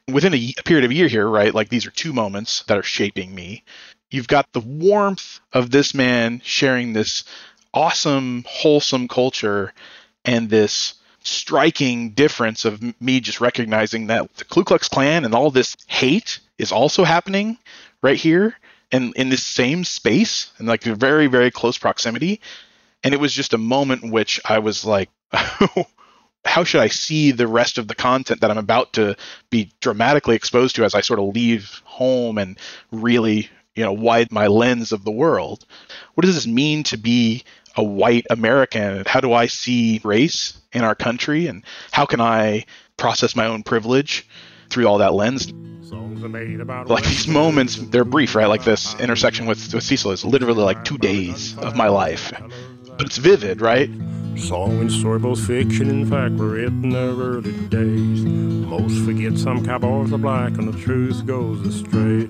within 0.06 0.32
a, 0.32 0.52
period 0.64 0.84
of 0.84 0.92
a 0.92 0.94
year 0.94 1.08
here, 1.08 1.28
right? 1.28 1.52
Like 1.52 1.70
these 1.70 1.86
are 1.86 1.90
two 1.90 2.12
moments 2.12 2.62
that 2.68 2.78
are 2.78 2.84
shaping 2.84 3.34
me. 3.34 3.64
You've 4.12 4.28
got 4.28 4.52
the 4.52 4.60
warmth 4.60 5.40
of 5.52 5.70
this 5.70 5.92
man 5.92 6.40
sharing 6.44 6.92
this 6.92 7.24
awesome, 7.74 8.44
wholesome 8.46 9.08
culture 9.08 9.74
and 10.24 10.48
this 10.48 10.94
striking 11.24 12.10
difference 12.10 12.64
of 12.64 12.80
me 13.00 13.20
just 13.20 13.40
recognizing 13.40 14.06
that 14.06 14.32
the 14.36 14.44
Ku 14.44 14.62
Klux 14.62 14.88
Klan 14.88 15.24
and 15.24 15.34
all 15.34 15.50
this 15.50 15.76
hate 15.88 16.38
is 16.58 16.72
also 16.72 17.04
happening 17.04 17.58
right 18.02 18.16
here 18.16 18.56
and 18.90 19.14
in 19.16 19.28
this 19.28 19.44
same 19.44 19.84
space 19.84 20.52
and 20.58 20.66
like 20.68 20.82
very, 20.82 21.26
very 21.26 21.50
close 21.50 21.76
proximity. 21.76 22.40
And 23.04 23.14
it 23.14 23.20
was 23.20 23.32
just 23.32 23.52
a 23.52 23.58
moment 23.58 24.02
in 24.02 24.10
which 24.10 24.40
I 24.44 24.60
was 24.60 24.84
like, 24.84 25.10
how 26.44 26.64
should 26.64 26.80
I 26.80 26.88
see 26.88 27.30
the 27.30 27.46
rest 27.46 27.78
of 27.78 27.88
the 27.88 27.94
content 27.94 28.40
that 28.40 28.50
I'm 28.50 28.58
about 28.58 28.94
to 28.94 29.16
be 29.50 29.70
dramatically 29.80 30.34
exposed 30.34 30.76
to 30.76 30.84
as 30.84 30.94
I 30.94 31.00
sort 31.00 31.20
of 31.20 31.34
leave 31.34 31.82
home 31.84 32.38
and 32.38 32.58
really, 32.90 33.50
you 33.74 33.84
know, 33.84 33.92
widen 33.92 34.34
my 34.34 34.46
lens 34.46 34.92
of 34.92 35.04
the 35.04 35.10
world? 35.10 35.66
What 36.14 36.24
does 36.24 36.34
this 36.34 36.46
mean 36.46 36.84
to 36.84 36.96
be 36.96 37.44
a 37.76 37.82
white 37.82 38.26
American? 38.30 39.04
How 39.06 39.20
do 39.20 39.32
I 39.32 39.46
see 39.46 40.00
race 40.04 40.58
in 40.72 40.84
our 40.84 40.94
country? 40.94 41.46
And 41.46 41.64
how 41.92 42.06
can 42.06 42.20
I 42.20 42.64
process 42.96 43.36
my 43.36 43.46
own 43.46 43.62
privilege 43.62 44.26
through 44.70 44.86
all 44.86 44.98
that 44.98 45.14
lens? 45.14 45.52
Like 46.88 47.04
these 47.04 47.28
moments, 47.28 47.76
they're 47.76 48.04
brief, 48.04 48.34
right? 48.34 48.46
Like 48.46 48.64
this 48.64 48.98
intersection 48.98 49.46
with, 49.46 49.72
with 49.72 49.84
Cecil 49.84 50.10
is 50.12 50.24
literally 50.24 50.64
like 50.64 50.84
two 50.84 50.98
days 50.98 51.56
of 51.58 51.76
my 51.76 51.88
life. 51.88 52.32
But 52.96 53.06
it's 53.06 53.18
vivid, 53.18 53.60
right? 53.60 53.88
Song 54.38 54.80
and 54.80 54.90
story, 54.90 55.18
both 55.18 55.46
fiction 55.46 55.90
and 55.90 56.08
fact, 56.08 56.34
were 56.36 56.50
written 56.50 56.84
in 56.84 56.90
the 56.90 56.98
early 56.98 57.52
days. 57.68 58.22
Most 58.22 59.04
forget 59.04 59.36
some 59.36 59.64
cowboys 59.64 60.12
are 60.12 60.18
black 60.18 60.52
and 60.52 60.72
the 60.72 60.78
truth 60.78 61.26
goes 61.26 61.60
astray. 61.66 62.28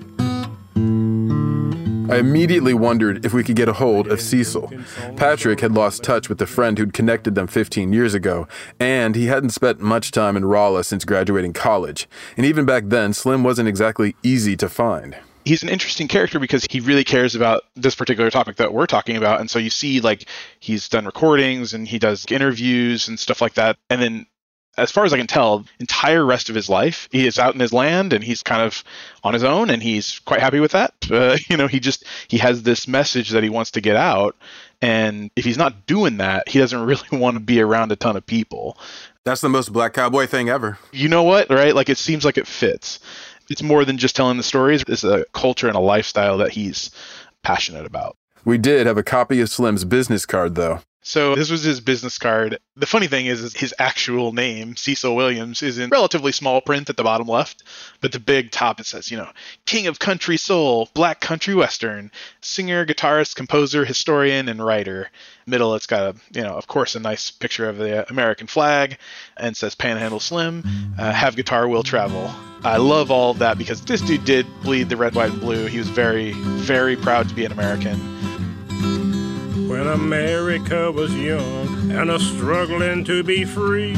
I 2.09 2.17
immediately 2.17 2.73
wondered 2.73 3.23
if 3.23 3.33
we 3.33 3.43
could 3.43 3.55
get 3.55 3.69
a 3.69 3.73
hold 3.73 4.07
of 4.07 4.19
Cecil. 4.19 4.73
Patrick 5.15 5.59
had 5.59 5.73
lost 5.73 6.01
touch 6.01 6.27
with 6.27 6.39
the 6.39 6.47
friend 6.47 6.77
who'd 6.77 6.91
connected 6.91 7.35
them 7.35 7.45
15 7.45 7.93
years 7.93 8.15
ago, 8.15 8.47
and 8.79 9.15
he 9.15 9.27
hadn't 9.27 9.51
spent 9.51 9.79
much 9.79 10.09
time 10.09 10.35
in 10.35 10.45
Rolla 10.45 10.83
since 10.83 11.05
graduating 11.05 11.53
college. 11.53 12.09
And 12.35 12.47
even 12.47 12.65
back 12.65 12.85
then, 12.87 13.13
Slim 13.13 13.43
wasn't 13.43 13.69
exactly 13.69 14.15
easy 14.23 14.57
to 14.57 14.67
find 14.67 15.17
he's 15.49 15.63
an 15.63 15.69
interesting 15.69 16.07
character 16.07 16.37
because 16.37 16.63
he 16.69 16.79
really 16.79 17.03
cares 17.03 17.33
about 17.33 17.63
this 17.75 17.95
particular 17.95 18.29
topic 18.29 18.57
that 18.57 18.71
we're 18.71 18.85
talking 18.85 19.17
about 19.17 19.39
and 19.39 19.49
so 19.49 19.57
you 19.57 19.71
see 19.71 19.99
like 19.99 20.29
he's 20.59 20.87
done 20.87 21.05
recordings 21.05 21.73
and 21.73 21.87
he 21.87 21.97
does 21.97 22.23
interviews 22.29 23.07
and 23.07 23.19
stuff 23.19 23.41
like 23.41 23.55
that 23.55 23.75
and 23.89 23.99
then 23.99 24.27
as 24.77 24.91
far 24.91 25.03
as 25.03 25.11
I 25.11 25.17
can 25.17 25.27
tell, 25.27 25.65
entire 25.79 26.25
rest 26.25 26.47
of 26.47 26.55
his 26.55 26.69
life, 26.69 27.09
he 27.11 27.27
is 27.27 27.37
out 27.37 27.53
in 27.53 27.59
his 27.59 27.73
land 27.73 28.13
and 28.13 28.23
he's 28.23 28.43
kind 28.43 28.61
of 28.61 28.83
on 29.25 29.33
his 29.33 29.43
own, 29.43 29.69
and 29.69 29.83
he's 29.83 30.19
quite 30.19 30.39
happy 30.39 30.59
with 30.59 30.71
that. 30.71 30.93
Uh, 31.09 31.37
you 31.49 31.57
know, 31.57 31.65
he 31.65 31.79
just 31.79 32.05
he 32.27 32.37
has 32.37 32.61
this 32.61 32.87
message 32.87 33.31
that 33.31 33.41
he 33.41 33.49
wants 33.49 33.71
to 33.71 33.81
get 33.81 33.95
out, 33.95 34.35
and 34.79 35.31
if 35.35 35.43
he's 35.43 35.57
not 35.57 35.87
doing 35.87 36.17
that, 36.17 36.47
he 36.47 36.59
doesn't 36.59 36.85
really 36.85 37.09
want 37.11 37.35
to 37.35 37.39
be 37.39 37.59
around 37.59 37.91
a 37.91 37.95
ton 37.95 38.15
of 38.15 38.23
people. 38.27 38.77
That's 39.25 39.41
the 39.41 39.49
most 39.49 39.73
black 39.73 39.93
cowboy 39.93 40.27
thing 40.27 40.49
ever. 40.49 40.77
You 40.91 41.09
know 41.09 41.23
what? 41.23 41.49
Right? 41.49 41.73
Like 41.73 41.89
it 41.89 41.97
seems 41.97 42.23
like 42.23 42.37
it 42.37 42.45
fits. 42.45 42.99
It's 43.49 43.63
more 43.63 43.85
than 43.85 43.97
just 43.97 44.15
telling 44.15 44.37
the 44.37 44.43
stories. 44.43 44.83
It's 44.87 45.03
a 45.03 45.25
culture 45.33 45.67
and 45.67 45.75
a 45.75 45.81
lifestyle 45.81 46.37
that 46.39 46.51
he's 46.51 46.91
passionate 47.43 47.85
about. 47.85 48.15
We 48.45 48.57
did 48.57 48.87
have 48.87 48.97
a 48.97 49.03
copy 49.03 49.41
of 49.41 49.49
Slim's 49.49 49.85
business 49.85 50.25
card, 50.25 50.55
though. 50.55 50.81
So 51.09 51.33
this 51.33 51.49
was 51.49 51.63
his 51.63 51.81
business 51.81 52.19
card. 52.19 52.59
The 52.75 52.85
funny 52.85 53.07
thing 53.07 53.25
is, 53.25 53.41
is, 53.41 53.53
his 53.53 53.73
actual 53.79 54.31
name, 54.31 54.75
Cecil 54.75 55.15
Williams, 55.15 55.63
is 55.63 55.79
in 55.79 55.89
relatively 55.89 56.31
small 56.31 56.61
print 56.61 56.87
at 56.87 56.97
the 56.97 57.03
bottom 57.03 57.27
left, 57.27 57.63
but 57.99 58.11
the 58.11 58.19
big 58.19 58.51
top 58.51 58.79
it 58.79 58.85
says, 58.85 59.09
you 59.09 59.17
know, 59.17 59.27
King 59.65 59.87
of 59.87 59.97
Country 59.97 60.37
Soul, 60.37 60.87
Black 60.93 61.19
Country 61.19 61.55
Western, 61.55 62.11
singer, 62.41 62.85
guitarist, 62.85 63.35
composer, 63.35 63.85
historian, 63.85 64.47
and 64.49 64.63
writer. 64.63 65.09
Middle, 65.47 65.73
it's 65.73 65.87
got 65.87 66.15
a, 66.15 66.19
you 66.31 66.43
know, 66.43 66.53
of 66.53 66.67
course, 66.67 66.93
a 66.93 66.99
nice 66.99 67.31
picture 67.31 67.67
of 67.67 67.77
the 67.77 68.07
American 68.11 68.45
flag, 68.45 68.99
and 69.35 69.57
says 69.57 69.73
Panhandle 69.73 70.19
Slim, 70.19 70.63
uh, 70.99 71.11
have 71.11 71.35
guitar, 71.35 71.67
will 71.67 71.81
travel. 71.81 72.29
I 72.63 72.77
love 72.77 73.09
all 73.09 73.31
of 73.31 73.39
that 73.39 73.57
because 73.57 73.81
this 73.81 74.01
dude 74.01 74.25
did 74.25 74.45
bleed 74.61 74.89
the 74.89 74.97
red, 74.97 75.15
white, 75.15 75.31
and 75.31 75.41
blue. 75.41 75.65
He 75.65 75.79
was 75.79 75.89
very, 75.89 76.33
very 76.33 76.95
proud 76.95 77.29
to 77.29 77.33
be 77.33 77.45
an 77.45 77.51
American 77.51 78.19
when 79.79 79.87
America 79.87 80.91
was 80.91 81.15
young 81.15 81.91
and 81.91 82.11
a 82.11 82.19
struggling 82.19 83.05
to 83.05 83.23
be 83.23 83.45
free. 83.45 83.95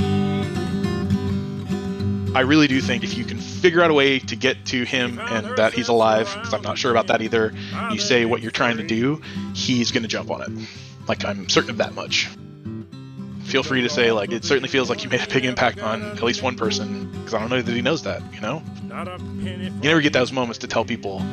I 2.35 2.41
really 2.41 2.67
do 2.67 2.79
think 2.81 3.03
if 3.03 3.17
you 3.17 3.25
can 3.25 3.39
figure 3.39 3.81
out 3.81 3.89
a 3.89 3.93
way 3.95 4.19
to 4.19 4.35
get 4.35 4.63
to 4.67 4.83
him 4.83 5.17
and 5.19 5.57
that 5.57 5.73
he's 5.73 5.87
alive, 5.87 6.31
because 6.35 6.53
I'm 6.53 6.61
not 6.61 6.77
sure 6.77 6.91
about 6.91 7.07
that 7.07 7.23
either, 7.23 7.51
you 7.91 7.97
say 7.97 8.25
what 8.25 8.43
you're 8.43 8.51
trying 8.51 8.77
to 8.77 8.85
do, 8.85 9.23
he's 9.55 9.91
going 9.91 10.03
to 10.03 10.07
jump 10.07 10.29
on 10.29 10.43
it. 10.43 10.51
Like, 11.07 11.25
I'm 11.25 11.49
certain 11.49 11.71
of 11.71 11.77
that 11.77 11.95
much. 11.95 12.29
Feel 13.45 13.63
free 13.63 13.81
to 13.81 13.89
say, 13.89 14.11
like, 14.11 14.31
it 14.31 14.45
certainly 14.45 14.69
feels 14.69 14.87
like 14.87 15.03
you 15.03 15.09
made 15.09 15.27
a 15.27 15.33
big 15.33 15.45
impact 15.45 15.81
on 15.81 16.03
at 16.03 16.21
least 16.21 16.43
one 16.43 16.55
person, 16.55 17.11
because 17.11 17.33
I 17.33 17.39
don't 17.39 17.49
know 17.49 17.59
that 17.59 17.73
he 17.73 17.81
knows 17.81 18.03
that, 18.03 18.21
you 18.31 18.39
know? 18.39 18.61
You 19.39 19.71
never 19.81 19.99
get 19.99 20.13
those 20.13 20.31
moments 20.31 20.59
to 20.59 20.67
tell 20.67 20.85
people 20.85 21.23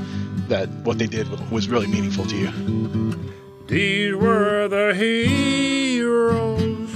that 0.49 0.71
what 0.71 0.97
they 0.97 1.07
did 1.07 1.29
was 1.51 1.69
really 1.69 1.87
meaningful 1.87 2.25
to 2.25 2.35
you. 2.35 3.35
These 3.69 4.15
were 4.15 4.67
the 4.67 4.95
heroes 4.95 6.89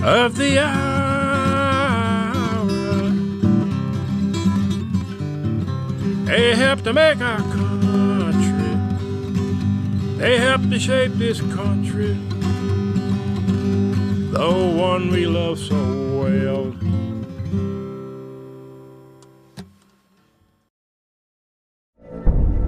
of 0.00 0.36
the 0.36 0.60
hour. 0.60 1.46
They 6.24 6.54
helped 6.54 6.84
to 6.84 6.92
make 6.92 7.20
our 7.20 7.40
country. 7.40 8.76
They 10.18 10.38
helped 10.38 10.70
to 10.70 10.78
shape 10.78 11.14
this 11.14 11.40
country. 11.40 12.16
The 14.30 14.52
one 14.78 15.10
we 15.10 15.26
love 15.26 15.58
so 15.58 15.74
well. 16.22 16.75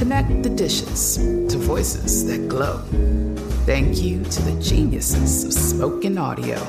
Connect 0.00 0.42
the 0.42 0.48
dishes 0.48 1.18
to 1.18 1.58
voices 1.58 2.24
that 2.24 2.48
glow. 2.48 2.78
Thank 3.66 4.00
you 4.00 4.24
to 4.24 4.42
the 4.42 4.58
geniuses 4.58 5.44
of 5.44 5.52
spoken 5.52 6.16
audio. 6.16 6.66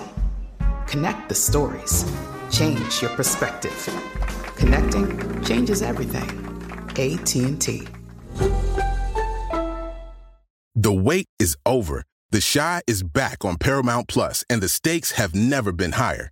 Connect 0.86 1.30
the 1.30 1.36
stories. 1.36 2.04
Change 2.52 3.02
your 3.02 3.10
perspective. 3.12 3.88
Connecting 4.58 5.42
changes 5.46 5.82
everything. 5.82 6.30
AT&T. 6.90 7.88
The 10.76 10.94
wait 10.94 11.28
is 11.40 11.56
over. 11.66 12.04
The 12.32 12.42
Chi 12.42 12.82
is 12.86 13.02
back 13.02 13.46
on 13.46 13.56
Paramount 13.56 14.10
Plus, 14.10 14.44
and 14.50 14.62
the 14.62 14.68
stakes 14.68 15.12
have 15.12 15.34
never 15.34 15.72
been 15.72 15.94
higher. 15.94 16.32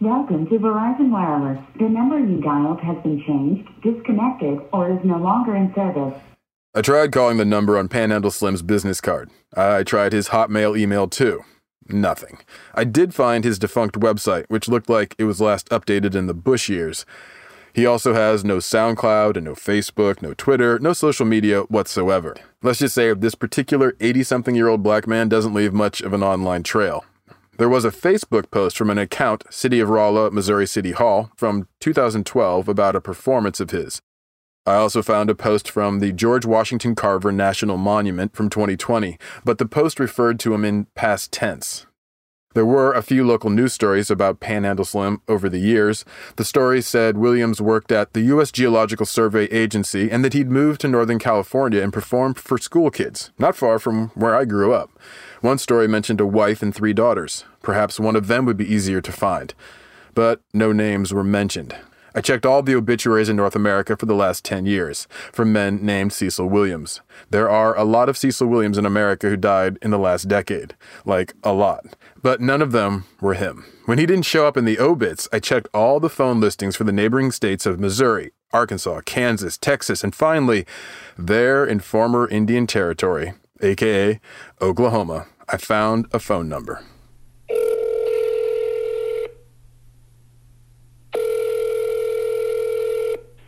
Welcome 0.00 0.46
to 0.46 0.60
Verizon 0.60 1.10
Wireless. 1.10 1.58
The 1.76 1.88
number 1.88 2.20
you 2.20 2.40
dialed 2.40 2.78
has 2.82 3.02
been 3.02 3.20
changed, 3.26 3.68
disconnected, 3.82 4.60
or 4.72 4.92
is 4.92 5.00
no 5.02 5.16
longer 5.16 5.56
in 5.56 5.74
service. 5.74 6.14
I 6.72 6.82
tried 6.82 7.10
calling 7.10 7.36
the 7.36 7.44
number 7.44 7.76
on 7.76 7.88
Panhandle 7.88 8.30
Slim's 8.30 8.62
business 8.62 9.00
card. 9.00 9.28
I 9.56 9.82
tried 9.82 10.12
his 10.12 10.28
Hotmail 10.28 10.78
email 10.78 11.08
too. 11.08 11.42
Nothing. 11.88 12.38
I 12.76 12.84
did 12.84 13.12
find 13.12 13.42
his 13.42 13.58
defunct 13.58 13.98
website, 13.98 14.44
which 14.46 14.68
looked 14.68 14.88
like 14.88 15.16
it 15.18 15.24
was 15.24 15.40
last 15.40 15.68
updated 15.70 16.14
in 16.14 16.28
the 16.28 16.34
Bush 16.34 16.68
years. 16.68 17.04
He 17.72 17.84
also 17.84 18.14
has 18.14 18.44
no 18.44 18.58
SoundCloud 18.58 19.34
and 19.34 19.46
no 19.46 19.54
Facebook, 19.54 20.22
no 20.22 20.32
Twitter, 20.32 20.78
no 20.78 20.92
social 20.92 21.26
media 21.26 21.62
whatsoever. 21.62 22.36
Let's 22.62 22.78
just 22.78 22.94
say 22.94 23.12
this 23.14 23.34
particular 23.34 23.96
80 23.98 24.22
something 24.22 24.54
year 24.54 24.68
old 24.68 24.84
black 24.84 25.08
man 25.08 25.28
doesn't 25.28 25.54
leave 25.54 25.72
much 25.72 26.00
of 26.02 26.12
an 26.12 26.22
online 26.22 26.62
trail. 26.62 27.04
There 27.58 27.68
was 27.68 27.84
a 27.84 27.90
Facebook 27.90 28.52
post 28.52 28.78
from 28.78 28.88
an 28.88 28.98
account, 28.98 29.42
City 29.50 29.80
of 29.80 29.88
Rolla, 29.88 30.30
Missouri 30.30 30.64
City 30.64 30.92
Hall, 30.92 31.32
from 31.36 31.66
2012 31.80 32.68
about 32.68 32.94
a 32.94 33.00
performance 33.00 33.58
of 33.58 33.70
his. 33.70 34.00
I 34.64 34.74
also 34.74 35.02
found 35.02 35.28
a 35.28 35.34
post 35.34 35.68
from 35.68 35.98
the 35.98 36.12
George 36.12 36.46
Washington 36.46 36.94
Carver 36.94 37.32
National 37.32 37.76
Monument 37.76 38.36
from 38.36 38.48
2020, 38.48 39.18
but 39.44 39.58
the 39.58 39.66
post 39.66 39.98
referred 39.98 40.38
to 40.38 40.54
him 40.54 40.64
in 40.64 40.86
past 40.94 41.32
tense. 41.32 41.86
There 42.54 42.64
were 42.64 42.92
a 42.92 43.02
few 43.02 43.26
local 43.26 43.50
news 43.50 43.72
stories 43.72 44.08
about 44.08 44.38
Panhandle 44.38 44.84
Slim 44.84 45.20
over 45.26 45.48
the 45.48 45.58
years. 45.58 46.04
The 46.36 46.44
story 46.44 46.80
said 46.80 47.18
Williams 47.18 47.60
worked 47.60 47.90
at 47.90 48.12
the 48.12 48.20
U.S. 48.32 48.52
Geological 48.52 49.04
Survey 49.04 49.46
Agency 49.46 50.10
and 50.12 50.24
that 50.24 50.32
he'd 50.32 50.48
moved 50.48 50.80
to 50.82 50.88
Northern 50.88 51.18
California 51.18 51.82
and 51.82 51.92
performed 51.92 52.38
for 52.38 52.56
school 52.56 52.92
kids, 52.92 53.32
not 53.36 53.56
far 53.56 53.80
from 53.80 54.08
where 54.10 54.36
I 54.36 54.44
grew 54.44 54.72
up. 54.72 54.90
One 55.40 55.58
story 55.58 55.86
mentioned 55.86 56.20
a 56.20 56.26
wife 56.26 56.62
and 56.62 56.74
three 56.74 56.92
daughters. 56.92 57.44
Perhaps 57.62 58.00
one 58.00 58.16
of 58.16 58.26
them 58.26 58.44
would 58.44 58.56
be 58.56 58.72
easier 58.72 59.00
to 59.00 59.12
find. 59.12 59.54
But 60.14 60.40
no 60.52 60.72
names 60.72 61.14
were 61.14 61.22
mentioned. 61.22 61.76
I 62.14 62.20
checked 62.20 62.44
all 62.44 62.62
the 62.62 62.74
obituaries 62.74 63.28
in 63.28 63.36
North 63.36 63.54
America 63.54 63.96
for 63.96 64.06
the 64.06 64.14
last 64.14 64.44
10 64.44 64.66
years 64.66 65.06
from 65.32 65.52
men 65.52 65.84
named 65.84 66.12
Cecil 66.12 66.48
Williams. 66.48 67.00
There 67.30 67.48
are 67.48 67.76
a 67.76 67.84
lot 67.84 68.08
of 68.08 68.16
Cecil 68.16 68.48
Williams 68.48 68.78
in 68.78 68.84
America 68.84 69.28
who 69.28 69.36
died 69.36 69.78
in 69.82 69.92
the 69.92 69.98
last 69.98 70.26
decade. 70.26 70.74
Like, 71.04 71.34
a 71.44 71.52
lot. 71.52 71.84
But 72.20 72.40
none 72.40 72.60
of 72.60 72.72
them 72.72 73.04
were 73.20 73.34
him. 73.34 73.64
When 73.84 73.98
he 73.98 74.06
didn't 74.06 74.24
show 74.24 74.48
up 74.48 74.56
in 74.56 74.64
the 74.64 74.80
obits, 74.80 75.28
I 75.32 75.38
checked 75.38 75.68
all 75.72 76.00
the 76.00 76.08
phone 76.08 76.40
listings 76.40 76.74
for 76.74 76.82
the 76.82 76.90
neighboring 76.90 77.30
states 77.30 77.64
of 77.66 77.78
Missouri, 77.78 78.32
Arkansas, 78.52 79.02
Kansas, 79.02 79.56
Texas, 79.56 80.02
and 80.02 80.12
finally, 80.12 80.66
there 81.16 81.64
in 81.64 81.78
former 81.78 82.26
Indian 82.28 82.66
Territory, 82.66 83.34
aka 83.60 84.20
Oklahoma, 84.60 85.26
I 85.48 85.56
found 85.56 86.06
a 86.12 86.18
phone 86.18 86.48
number. 86.48 86.84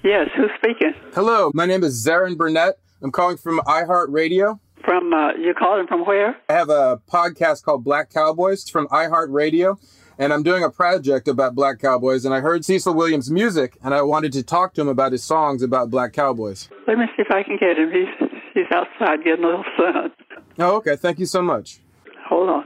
Yes, 0.03 0.29
who's 0.35 0.51
speaking? 0.57 0.95
Hello, 1.13 1.51
my 1.55 1.67
name 1.67 1.85
is 1.85 2.05
Zaron 2.05 2.37
Burnett. 2.37 2.79
I'm 3.03 3.13
calling 3.13 3.37
from 3.37 3.59
iHeartRadio. 3.61 4.59
From, 4.83 5.13
uh, 5.13 5.35
you're 5.35 5.55
calling 5.55 5.87
from 5.87 6.07
where? 6.07 6.37
I 6.49 6.55
have 6.55 6.71
a 6.71 7.01
podcast 7.07 7.65
called 7.65 7.85
Black 7.85 8.11
Cowboys 8.11 8.69
from 8.69 8.89
iHeartRadio, 8.89 9.77
and 10.19 10.33
I'm 10.33 10.43
doing 10.43 10.65
a 10.65 10.71
project 10.71 11.29
about 11.29 11.55
Black 11.55 11.79
Cowboys. 11.79 12.25
And 12.25 12.35
I 12.35 12.41
heard 12.41 12.65
Cecil 12.65 12.95
Williams' 12.95 13.31
music, 13.31 13.77
and 13.85 13.95
I 13.95 14.01
wanted 14.01 14.33
to 14.33 14.43
talk 14.43 14.73
to 14.75 14.81
him 14.81 14.89
about 14.89 15.13
his 15.13 15.23
songs 15.23 15.63
about 15.63 15.91
Black 15.91 16.15
Cowboys. 16.15 16.71
Let 16.87 16.97
me 16.97 17.05
see 17.15 17.23
if 17.23 17.31
I 17.31 17.43
can 17.43 17.59
get 17.59 17.77
him. 17.77 17.93
He's, 17.93 18.30
he's 18.55 18.67
outside 18.73 19.25
getting 19.25 19.45
a 19.45 19.49
little 19.49 19.65
sun. 19.77 20.11
Oh, 20.59 20.77
okay. 20.77 20.97
Thank 20.97 21.19
you 21.19 21.27
so 21.27 21.43
much. 21.43 21.81
Hold 22.29 22.49
on. 22.49 22.65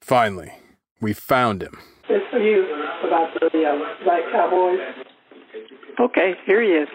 Finally, 0.00 0.52
we 1.00 1.12
found 1.12 1.62
him. 1.62 1.78
It's 2.08 2.24
for 2.30 2.38
you 2.38 2.64
about 3.06 3.32
the 3.40 3.64
uh, 3.64 4.04
Black 4.04 4.22
Cowboys. 4.32 4.78
Okay, 6.00 6.34
here 6.46 6.62
he 6.62 6.68
is. 6.68 6.88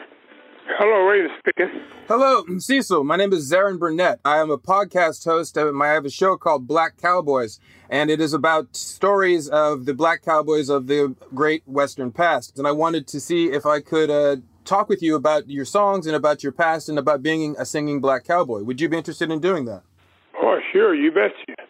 Hello, 0.77 1.07
Raven 1.07 1.31
speaking. 1.39 1.81
Hello, 2.07 2.43
Cecil. 2.59 3.03
My 3.03 3.15
name 3.15 3.33
is 3.33 3.51
Zaron 3.51 3.79
Burnett. 3.79 4.19
I 4.23 4.37
am 4.37 4.51
a 4.51 4.57
podcast 4.57 5.25
host. 5.25 5.57
I 5.57 5.87
have 5.87 6.05
a 6.05 6.09
show 6.11 6.37
called 6.37 6.67
Black 6.67 6.97
Cowboys, 6.97 7.59
and 7.89 8.11
it 8.11 8.21
is 8.21 8.33
about 8.33 8.75
stories 8.75 9.47
of 9.47 9.85
the 9.85 9.95
Black 9.95 10.21
Cowboys 10.21 10.69
of 10.69 10.85
the 10.85 11.15
great 11.33 11.63
Western 11.65 12.11
past. 12.11 12.59
And 12.59 12.67
I 12.67 12.71
wanted 12.71 13.07
to 13.07 13.19
see 13.19 13.47
if 13.51 13.65
I 13.65 13.79
could 13.79 14.11
uh, 14.11 14.37
talk 14.69 14.87
with 14.87 15.01
you 15.01 15.15
about 15.15 15.49
your 15.49 15.65
songs 15.65 16.05
and 16.05 16.15
about 16.15 16.43
your 16.43 16.51
past 16.51 16.89
and 16.89 16.99
about 16.99 17.23
being 17.23 17.55
a 17.57 17.65
singing 17.65 17.99
Black 17.99 18.23
Cowboy. 18.23 18.61
Would 18.61 18.79
you 18.79 18.87
be 18.87 18.97
interested 18.97 19.31
in 19.31 19.39
doing 19.39 19.65
that? 19.65 19.81
Oh, 20.41 20.59
sure, 20.71 20.93
you 20.93 21.11
bet 21.11 21.31
betcha. 21.47 21.63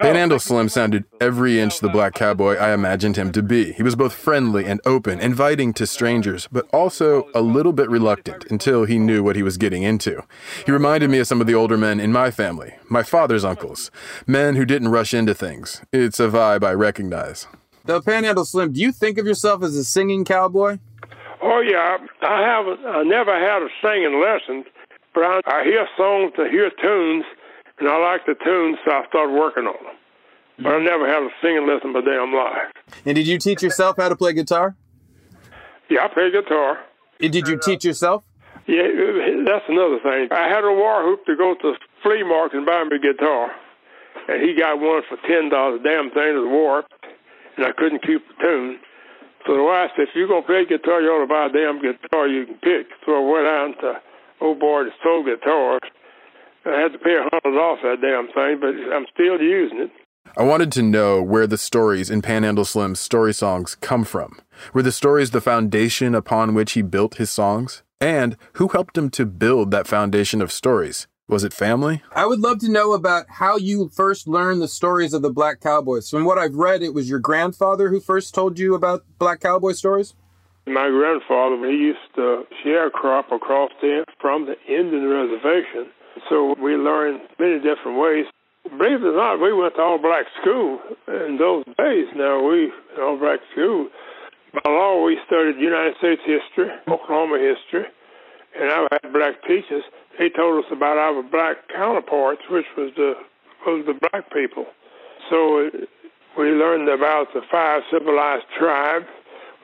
Panhandle 0.00 0.38
Slim 0.38 0.70
sounded 0.70 1.04
every 1.20 1.60
inch 1.60 1.80
the 1.80 1.90
black 1.90 2.14
cowboy 2.14 2.56
I 2.56 2.72
imagined 2.72 3.16
him 3.16 3.32
to 3.32 3.42
be. 3.42 3.72
He 3.72 3.82
was 3.82 3.94
both 3.94 4.14
friendly 4.14 4.64
and 4.64 4.80
open, 4.86 5.20
inviting 5.20 5.74
to 5.74 5.86
strangers, 5.86 6.48
but 6.50 6.66
also 6.72 7.28
a 7.34 7.42
little 7.42 7.74
bit 7.74 7.90
reluctant 7.90 8.46
until 8.50 8.86
he 8.86 8.98
knew 8.98 9.22
what 9.22 9.36
he 9.36 9.42
was 9.42 9.58
getting 9.58 9.82
into. 9.82 10.22
He 10.64 10.72
reminded 10.72 11.10
me 11.10 11.18
of 11.18 11.26
some 11.26 11.42
of 11.42 11.46
the 11.46 11.54
older 11.54 11.76
men 11.76 12.00
in 12.00 12.12
my 12.12 12.30
family, 12.30 12.76
my 12.88 13.02
father's 13.02 13.44
uncles, 13.44 13.90
men 14.26 14.56
who 14.56 14.64
didn't 14.64 14.88
rush 14.88 15.12
into 15.12 15.34
things. 15.34 15.82
It's 15.92 16.18
a 16.18 16.28
vibe 16.28 16.64
I 16.64 16.72
recognize. 16.72 17.46
The 17.84 18.00
Panhandle 18.00 18.46
Slim, 18.46 18.72
do 18.72 18.80
you 18.80 18.92
think 18.92 19.18
of 19.18 19.26
yourself 19.26 19.62
as 19.62 19.76
a 19.76 19.84
singing 19.84 20.24
cowboy? 20.24 20.78
Oh 21.42 21.60
yeah, 21.60 21.96
I 22.22 22.42
haven't. 22.42 22.84
I 22.86 23.02
never 23.02 23.32
had 23.32 23.62
a 23.62 23.68
singing 23.82 24.20
lesson, 24.20 24.64
but 25.14 25.24
I, 25.24 25.40
I 25.46 25.64
hear 25.64 25.86
songs, 25.96 26.32
I 26.38 26.48
hear 26.50 26.70
tunes, 26.70 27.24
and 27.78 27.88
I 27.88 27.96
like 27.98 28.26
the 28.26 28.34
tunes, 28.44 28.78
so 28.84 28.92
I 28.92 29.06
started 29.08 29.32
working 29.32 29.64
on 29.64 29.84
them. 29.84 29.94
But 30.58 30.66
I 30.66 30.76
mm-hmm. 30.76 30.84
never 30.84 31.08
had 31.08 31.22
a 31.22 31.30
singing 31.40 31.66
lesson 31.66 31.92
my 31.92 32.02
damn 32.02 32.34
life. 32.34 32.68
And 33.06 33.14
did 33.14 33.26
you 33.26 33.38
teach 33.38 33.62
yourself 33.62 33.96
how 33.96 34.10
to 34.10 34.16
play 34.16 34.34
guitar? 34.34 34.76
Yeah, 35.88 36.04
I 36.04 36.08
play 36.08 36.30
guitar. 36.30 36.78
And 37.18 37.32
did 37.32 37.48
you 37.48 37.58
teach 37.58 37.84
yourself? 37.84 38.24
Yeah, 38.66 38.86
that's 39.46 39.64
another 39.68 39.98
thing. 40.02 40.28
I 40.30 40.48
had 40.48 40.64
a 40.64 40.72
war 40.72 41.02
hoop 41.02 41.24
to 41.24 41.36
go 41.36 41.54
to 41.54 41.72
the 41.72 41.78
flea 42.02 42.22
market 42.22 42.58
and 42.58 42.66
buy 42.66 42.84
me 42.84 42.96
a 42.96 42.98
guitar, 43.00 43.50
and 44.28 44.42
he 44.42 44.54
got 44.54 44.78
one 44.78 45.02
for 45.08 45.16
ten 45.26 45.48
dollars. 45.48 45.80
Damn 45.82 46.10
thing 46.10 46.36
was 46.36 46.46
warped, 46.46 46.92
and 47.56 47.64
I 47.64 47.72
couldn't 47.72 48.04
keep 48.04 48.20
the 48.28 48.34
tune. 48.42 48.78
So 49.46 49.56
the 49.56 49.62
wife 49.62 49.90
said, 49.96 50.08
"If 50.08 50.14
you're 50.14 50.28
gonna 50.28 50.42
play 50.42 50.64
guitar, 50.64 51.00
you 51.00 51.08
ought 51.10 51.20
to 51.20 51.26
buy 51.26 51.46
a 51.46 51.48
damn 51.48 51.80
guitar 51.80 52.26
you 52.28 52.46
can 52.46 52.56
pick." 52.56 52.86
So 53.06 53.16
I 53.16 53.20
went 53.20 53.46
out 53.46 53.80
to 53.80 54.00
old 54.40 54.58
boy 54.58 54.84
that 54.84 54.92
sold 55.02 55.26
guitars. 55.26 55.80
I 56.64 56.80
had 56.80 56.92
to 56.92 56.98
pay 56.98 57.16
a 57.16 57.22
hundred 57.32 57.58
off 57.58 57.80
that 57.82 58.00
damn 58.00 58.28
thing, 58.28 58.60
but 58.60 58.74
I'm 58.94 59.06
still 59.14 59.40
using 59.40 59.80
it. 59.80 59.90
I 60.36 60.44
wanted 60.44 60.70
to 60.72 60.82
know 60.82 61.22
where 61.22 61.46
the 61.46 61.56
stories 61.56 62.10
in 62.10 62.22
Panhandle 62.22 62.66
Slim's 62.66 63.00
story 63.00 63.32
songs 63.32 63.74
come 63.74 64.04
from. 64.04 64.38
Were 64.74 64.82
the 64.82 64.92
stories 64.92 65.30
the 65.30 65.40
foundation 65.40 66.14
upon 66.14 66.54
which 66.54 66.72
he 66.72 66.82
built 66.82 67.16
his 67.16 67.30
songs? 67.30 67.82
And 68.00 68.36
who 68.54 68.68
helped 68.68 68.96
him 68.96 69.10
to 69.10 69.26
build 69.26 69.70
that 69.70 69.88
foundation 69.88 70.40
of 70.40 70.52
stories? 70.52 71.08
Was 71.30 71.44
it 71.44 71.52
family? 71.52 72.02
I 72.10 72.26
would 72.26 72.40
love 72.40 72.58
to 72.58 72.68
know 72.68 72.92
about 72.92 73.26
how 73.28 73.56
you 73.56 73.88
first 73.88 74.26
learned 74.26 74.60
the 74.60 74.66
stories 74.66 75.14
of 75.14 75.22
the 75.22 75.30
Black 75.30 75.60
Cowboys. 75.60 76.10
From 76.10 76.24
what 76.24 76.38
I've 76.38 76.56
read, 76.56 76.82
it 76.82 76.92
was 76.92 77.08
your 77.08 77.20
grandfather 77.20 77.88
who 77.88 78.00
first 78.00 78.34
told 78.34 78.58
you 78.58 78.74
about 78.74 79.04
Black 79.20 79.38
Cowboy 79.38 79.72
stories? 79.78 80.14
My 80.66 80.88
grandfather, 80.90 81.70
he 81.70 81.94
used 81.94 82.10
to 82.16 82.42
sharecrop 82.66 83.30
across 83.30 83.70
the, 83.80 84.04
from 84.20 84.46
the 84.46 84.58
Indian 84.66 85.06
reservation. 85.06 85.94
So 86.28 86.56
we 86.60 86.74
learned 86.74 87.20
many 87.38 87.58
different 87.58 88.00
ways. 88.00 88.26
Believe 88.64 88.98
it 88.98 89.14
or 89.14 89.16
not, 89.16 89.38
we 89.38 89.52
went 89.52 89.76
to 89.76 89.82
all 89.82 90.02
black 90.02 90.26
school 90.42 90.80
in 91.06 91.38
those 91.38 91.64
days. 91.78 92.10
Now 92.16 92.42
we 92.42 92.72
all 93.00 93.16
black 93.16 93.38
school. 93.52 93.86
By 94.52 94.68
law, 94.68 95.04
we 95.04 95.16
studied 95.28 95.62
United 95.62 95.94
States 95.98 96.22
history, 96.26 96.74
Oklahoma 96.88 97.38
history, 97.38 97.86
and 98.58 98.68
I 98.68 98.88
had 98.90 99.12
black 99.12 99.40
teachers. 99.46 99.84
They 100.20 100.28
told 100.28 100.62
us 100.62 100.70
about 100.70 100.98
our 100.98 101.22
black 101.22 101.56
counterparts, 101.74 102.42
which 102.50 102.66
was 102.76 102.92
the 102.94 103.14
was 103.66 103.86
the 103.86 103.94
black 103.94 104.30
people. 104.30 104.66
So 105.30 105.66
uh, 105.66 105.70
we 106.36 106.50
learned 106.50 106.90
about 106.90 107.28
the 107.32 107.40
five 107.50 107.80
civilized 107.90 108.44
tribes. 108.58 109.06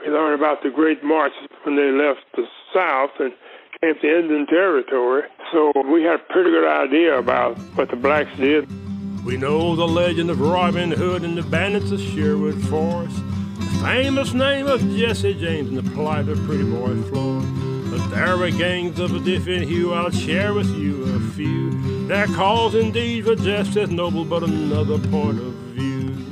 We 0.00 0.10
learned 0.10 0.40
about 0.40 0.62
the 0.62 0.70
Great 0.70 1.04
March 1.04 1.32
when 1.64 1.76
they 1.76 1.90
left 1.90 2.20
the 2.34 2.44
South 2.72 3.10
and 3.20 3.34
came 3.82 4.00
to 4.00 4.18
Indian 4.18 4.46
Territory. 4.46 5.24
So 5.52 5.72
we 5.92 6.02
had 6.04 6.20
a 6.20 6.32
pretty 6.32 6.50
good 6.50 6.66
idea 6.66 7.18
about 7.18 7.58
what 7.74 7.90
the 7.90 7.96
blacks 7.96 8.34
did. 8.38 8.66
We 9.26 9.36
know 9.36 9.76
the 9.76 9.86
legend 9.86 10.30
of 10.30 10.40
Robin 10.40 10.90
Hood 10.90 11.22
and 11.22 11.36
the 11.36 11.42
bandits 11.42 11.90
of 11.90 12.00
Sherwood 12.00 12.62
Forest, 12.68 13.16
the 13.16 13.80
famous 13.84 14.32
name 14.32 14.68
of 14.68 14.80
Jesse 14.96 15.34
James 15.34 15.68
and 15.68 15.76
the 15.76 15.90
plight 15.90 16.28
of 16.28 16.38
pretty 16.46 16.64
boy 16.64 16.96
Floyd. 17.10 17.65
But 17.90 18.10
there 18.10 18.36
were 18.36 18.50
gangs 18.50 18.98
of 18.98 19.14
a 19.14 19.20
different 19.20 19.68
hue, 19.68 19.92
I'll 19.92 20.10
share 20.10 20.52
with 20.54 20.68
you 20.76 21.04
a 21.04 21.20
few. 21.32 22.06
Their 22.06 22.26
cause 22.26 22.74
indeed 22.74 23.24
were 23.24 23.36
just 23.36 23.76
as 23.76 23.90
noble, 23.90 24.24
but 24.24 24.42
another 24.42 24.98
point 24.98 25.38
of 25.38 25.52
view. 25.74 26.26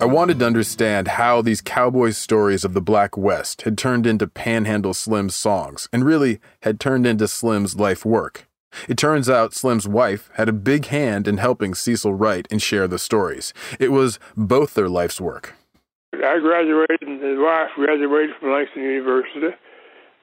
I 0.00 0.06
wanted 0.06 0.38
to 0.40 0.46
understand 0.46 1.08
how 1.08 1.40
these 1.40 1.60
cowboy 1.60 2.10
stories 2.10 2.64
of 2.64 2.74
the 2.74 2.82
Black 2.82 3.16
West 3.16 3.62
had 3.62 3.78
turned 3.78 4.06
into 4.06 4.26
Panhandle 4.26 4.92
Slim's 4.92 5.34
songs, 5.34 5.88
and 5.92 6.04
really 6.04 6.40
had 6.62 6.78
turned 6.78 7.06
into 7.06 7.26
Slim's 7.26 7.76
life 7.76 8.04
work. 8.04 8.46
It 8.88 8.98
turns 8.98 9.30
out 9.30 9.54
Slim's 9.54 9.88
wife 9.88 10.30
had 10.34 10.48
a 10.48 10.52
big 10.52 10.86
hand 10.86 11.28
in 11.28 11.38
helping 11.38 11.74
Cecil 11.74 12.12
write 12.12 12.48
and 12.50 12.60
share 12.60 12.88
the 12.88 12.98
stories. 12.98 13.54
It 13.78 13.92
was 13.92 14.18
both 14.36 14.74
their 14.74 14.88
life's 14.88 15.20
work. 15.20 15.54
I 16.22 16.38
graduated, 16.38 17.02
and 17.02 17.22
his 17.22 17.38
wife 17.38 17.70
graduated 17.74 18.36
from 18.38 18.52
Langston 18.52 18.82
University. 18.82 19.56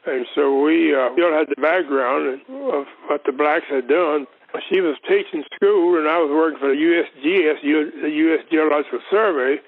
And 0.05 0.25
so 0.33 0.61
we 0.61 0.95
uh, 0.95 1.13
still 1.13 1.31
had 1.31 1.47
the 1.49 1.61
background 1.61 2.41
of 2.49 2.85
what 3.07 3.21
the 3.25 3.31
blacks 3.31 3.65
had 3.69 3.87
done. 3.87 4.25
She 4.69 4.81
was 4.81 4.97
teaching 5.07 5.43
school, 5.55 5.97
and 5.97 6.07
I 6.07 6.17
was 6.19 6.29
working 6.29 6.59
for 6.59 6.69
the 6.69 6.75
USGS, 6.75 7.61
the 7.61 8.09
U.S. 8.09 8.43
Geological 8.51 8.99
Survey. 9.09 9.61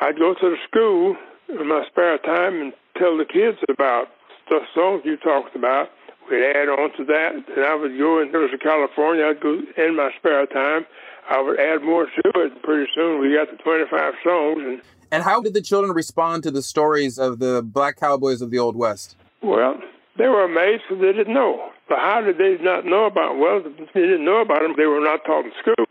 I'd 0.00 0.18
go 0.18 0.34
to 0.34 0.50
the 0.50 0.56
school 0.68 1.16
in 1.48 1.68
my 1.68 1.84
spare 1.90 2.18
time 2.18 2.60
and 2.60 2.72
tell 2.96 3.16
the 3.16 3.26
kids 3.26 3.58
about 3.68 4.08
the 4.48 4.60
songs 4.74 5.02
you 5.04 5.16
talked 5.16 5.54
about. 5.54 5.90
We'd 6.30 6.44
add 6.44 6.68
on 6.68 6.96
to 6.96 7.04
that, 7.04 7.34
and 7.34 7.64
I 7.64 7.74
would 7.74 7.98
go 7.98 8.20
into 8.20 8.56
California. 8.58 9.26
I'd 9.26 9.40
go 9.40 9.60
in 9.76 9.96
my 9.96 10.10
spare 10.16 10.46
time. 10.46 10.86
I 11.28 11.40
would 11.40 11.58
add 11.58 11.82
more 11.82 12.06
to 12.06 12.30
it. 12.36 12.62
Pretty 12.62 12.90
soon, 12.94 13.20
we 13.20 13.34
got 13.34 13.50
to 13.50 13.56
25 13.62 14.14
songs. 14.24 14.62
And 14.62 14.82
And 15.12 15.22
how 15.22 15.42
did 15.42 15.52
the 15.52 15.60
children 15.60 15.92
respond 15.92 16.42
to 16.44 16.50
the 16.50 16.62
stories 16.62 17.18
of 17.18 17.38
the 17.38 17.62
Black 17.62 18.00
Cowboys 18.00 18.40
of 18.40 18.50
the 18.50 18.58
Old 18.58 18.74
West? 18.74 19.14
well, 19.42 19.76
they 20.16 20.28
were 20.28 20.44
amazed 20.44 20.82
because 20.88 21.02
they 21.02 21.12
didn't 21.12 21.34
know. 21.34 21.70
But 21.88 21.98
how 21.98 22.20
did 22.20 22.38
they 22.38 22.56
not 22.62 22.86
know 22.86 23.04
about? 23.06 23.38
Well, 23.38 23.62
they 23.62 24.00
didn't 24.00 24.24
know 24.24 24.40
about 24.40 24.62
them. 24.62 24.74
They 24.76 24.86
were 24.86 25.00
not 25.00 25.24
taught 25.24 25.44
in 25.44 25.52
school. 25.60 25.84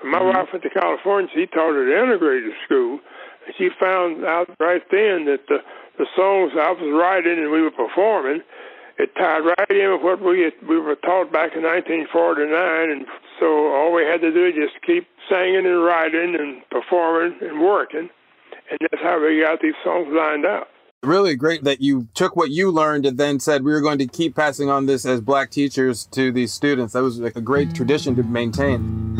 When 0.00 0.10
my 0.10 0.18
mm-hmm. 0.18 0.38
wife 0.38 0.48
went 0.52 0.62
to 0.64 0.70
California, 0.70 1.30
she 1.34 1.46
taught 1.46 1.76
at 1.76 1.88
an 1.88 1.92
integrated 1.92 2.52
school. 2.64 3.00
And 3.44 3.54
she 3.58 3.68
found 3.78 4.24
out 4.24 4.48
right 4.60 4.82
then 4.90 5.26
that 5.26 5.44
the 5.48 5.58
the 5.98 6.06
songs 6.16 6.52
I 6.56 6.72
was 6.72 6.88
writing 6.96 7.38
and 7.38 7.50
we 7.52 7.60
were 7.60 7.70
performing, 7.70 8.40
it 8.98 9.14
tied 9.14 9.44
right 9.44 9.70
in 9.70 9.92
with 9.92 10.02
what 10.02 10.24
we 10.24 10.40
had, 10.40 10.54
we 10.66 10.80
were 10.80 10.96
taught 10.96 11.30
back 11.32 11.52
in 11.52 11.62
1949. 11.62 12.48
And 12.90 13.04
so 13.38 13.74
all 13.74 13.92
we 13.92 14.04
had 14.04 14.22
to 14.22 14.32
do 14.32 14.46
is 14.46 14.54
just 14.54 14.80
keep 14.86 15.06
singing 15.28 15.66
and 15.66 15.84
writing 15.84 16.34
and 16.34 16.62
performing 16.70 17.36
and 17.42 17.60
working, 17.60 18.08
and 18.72 18.88
that's 18.90 19.02
how 19.02 19.22
we 19.22 19.40
got 19.40 19.60
these 19.60 19.74
songs 19.84 20.08
lined 20.10 20.46
up. 20.46 20.68
Really 21.02 21.34
great 21.34 21.64
that 21.64 21.82
you 21.82 22.08
took 22.14 22.36
what 22.36 22.50
you 22.50 22.70
learned 22.70 23.04
and 23.04 23.18
then 23.18 23.38
said 23.38 23.64
we 23.64 23.72
were 23.72 23.80
going 23.80 23.98
to 23.98 24.06
keep 24.06 24.34
passing 24.34 24.70
on 24.70 24.86
this 24.86 25.04
as 25.04 25.20
black 25.20 25.50
teachers 25.50 26.06
to 26.06 26.32
these 26.32 26.52
students. 26.54 26.94
That 26.94 27.02
was 27.02 27.18
like 27.18 27.36
a 27.36 27.40
great 27.40 27.74
tradition 27.74 28.16
to 28.16 28.22
maintain. 28.22 29.18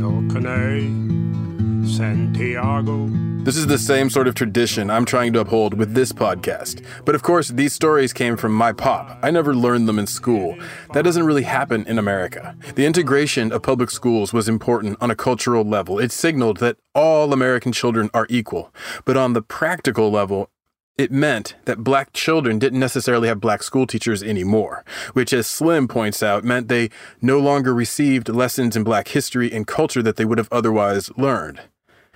El 0.00 0.30
Caney, 0.32 1.88
Santiago. 1.88 3.21
This 3.44 3.56
is 3.56 3.66
the 3.66 3.76
same 3.76 4.08
sort 4.08 4.28
of 4.28 4.36
tradition 4.36 4.88
I'm 4.88 5.04
trying 5.04 5.32
to 5.32 5.40
uphold 5.40 5.74
with 5.74 5.94
this 5.94 6.12
podcast. 6.12 6.84
But 7.04 7.16
of 7.16 7.24
course, 7.24 7.48
these 7.48 7.72
stories 7.72 8.12
came 8.12 8.36
from 8.36 8.52
my 8.52 8.72
pop. 8.72 9.18
I 9.20 9.32
never 9.32 9.52
learned 9.52 9.88
them 9.88 9.98
in 9.98 10.06
school. 10.06 10.56
That 10.92 11.02
doesn't 11.02 11.26
really 11.26 11.42
happen 11.42 11.84
in 11.88 11.98
America. 11.98 12.56
The 12.76 12.86
integration 12.86 13.50
of 13.50 13.62
public 13.62 13.90
schools 13.90 14.32
was 14.32 14.48
important 14.48 14.96
on 15.00 15.10
a 15.10 15.16
cultural 15.16 15.64
level. 15.64 15.98
It 15.98 16.12
signaled 16.12 16.58
that 16.58 16.76
all 16.94 17.32
American 17.32 17.72
children 17.72 18.10
are 18.14 18.28
equal. 18.30 18.72
But 19.04 19.16
on 19.16 19.32
the 19.32 19.42
practical 19.42 20.08
level, 20.08 20.48
it 20.96 21.10
meant 21.10 21.56
that 21.64 21.82
black 21.82 22.12
children 22.12 22.60
didn't 22.60 22.78
necessarily 22.78 23.26
have 23.26 23.40
black 23.40 23.64
school 23.64 23.88
teachers 23.88 24.22
anymore, 24.22 24.84
which, 25.14 25.32
as 25.32 25.48
Slim 25.48 25.88
points 25.88 26.22
out, 26.22 26.44
meant 26.44 26.68
they 26.68 26.90
no 27.20 27.40
longer 27.40 27.74
received 27.74 28.28
lessons 28.28 28.76
in 28.76 28.84
black 28.84 29.08
history 29.08 29.52
and 29.52 29.66
culture 29.66 30.02
that 30.02 30.14
they 30.14 30.24
would 30.24 30.38
have 30.38 30.52
otherwise 30.52 31.10
learned. 31.16 31.60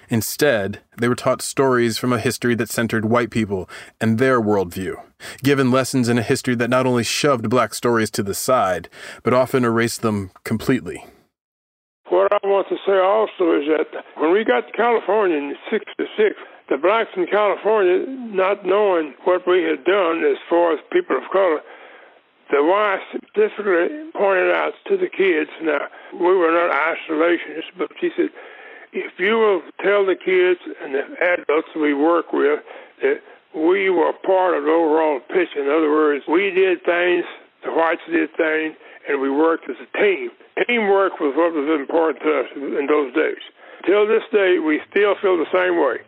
Instead, 0.08 0.80
they 0.98 1.08
were 1.08 1.14
taught 1.14 1.42
stories 1.42 1.98
from 1.98 2.12
a 2.12 2.20
history 2.20 2.54
that 2.54 2.68
centered 2.68 3.04
white 3.04 3.30
people 3.30 3.68
and 4.00 4.18
their 4.18 4.40
worldview, 4.40 4.94
given 5.42 5.70
lessons 5.70 6.08
in 6.08 6.18
a 6.18 6.22
history 6.22 6.54
that 6.54 6.70
not 6.70 6.86
only 6.86 7.02
shoved 7.02 7.50
black 7.50 7.74
stories 7.74 8.10
to 8.10 8.22
the 8.22 8.34
side, 8.34 8.88
but 9.22 9.34
often 9.34 9.64
erased 9.64 10.02
them 10.02 10.30
completely. 10.44 11.04
What 12.08 12.32
I 12.32 12.38
want 12.46 12.68
to 12.68 12.76
say 12.86 12.98
also 12.98 13.58
is 13.60 13.66
that 13.66 14.04
when 14.16 14.32
we 14.32 14.44
got 14.44 14.66
to 14.68 14.72
California 14.72 15.38
in 15.38 15.56
'66, 15.70 16.36
the 16.68 16.76
blacks 16.76 17.10
in 17.16 17.26
California, 17.26 18.06
not 18.06 18.64
knowing 18.64 19.14
what 19.24 19.46
we 19.46 19.62
had 19.62 19.84
done 19.84 20.24
as 20.24 20.36
far 20.48 20.72
as 20.72 20.80
people 20.92 21.16
of 21.16 21.24
color, 21.32 21.60
the 22.50 22.62
wife 22.62 23.00
specifically 23.10 24.10
pointed 24.14 24.52
out 24.52 24.74
to 24.86 24.96
the 24.96 25.08
kids. 25.08 25.50
Now 25.62 25.88
we 26.12 26.34
were 26.36 26.52
not 26.52 26.70
isolationists, 26.70 27.74
but 27.76 27.90
she 28.00 28.10
said, 28.16 28.30
if 28.96 29.18
you 29.18 29.36
will 29.36 29.62
tell 29.84 30.06
the 30.06 30.16
kids 30.16 30.60
and 30.82 30.94
the 30.94 31.04
adults 31.20 31.68
we 31.76 31.92
work 31.92 32.32
with 32.32 32.60
that 33.02 33.20
we 33.54 33.90
were 33.90 34.12
part 34.24 34.56
of 34.56 34.64
the 34.64 34.70
overall 34.70 35.20
picture. 35.20 35.60
In 35.60 35.68
other 35.68 35.90
words, 35.90 36.24
we 36.28 36.50
did 36.50 36.84
things, 36.84 37.24
the 37.64 37.72
whites 37.72 38.00
did 38.10 38.30
things, 38.36 38.76
and 39.08 39.20
we 39.20 39.30
worked 39.30 39.68
as 39.68 39.76
a 39.76 39.98
team. 39.98 40.30
Teamwork 40.66 41.20
was 41.20 41.36
what 41.36 41.52
was 41.52 41.68
important 41.78 42.24
to 42.24 42.32
us 42.40 42.48
in 42.56 42.86
those 42.86 43.12
days. 43.14 43.40
Till 43.84 44.08
this 44.08 44.24
day, 44.32 44.58
we 44.58 44.80
still 44.90 45.14
feel 45.20 45.36
the 45.36 45.48
same 45.52 45.76
way. 45.76 46.00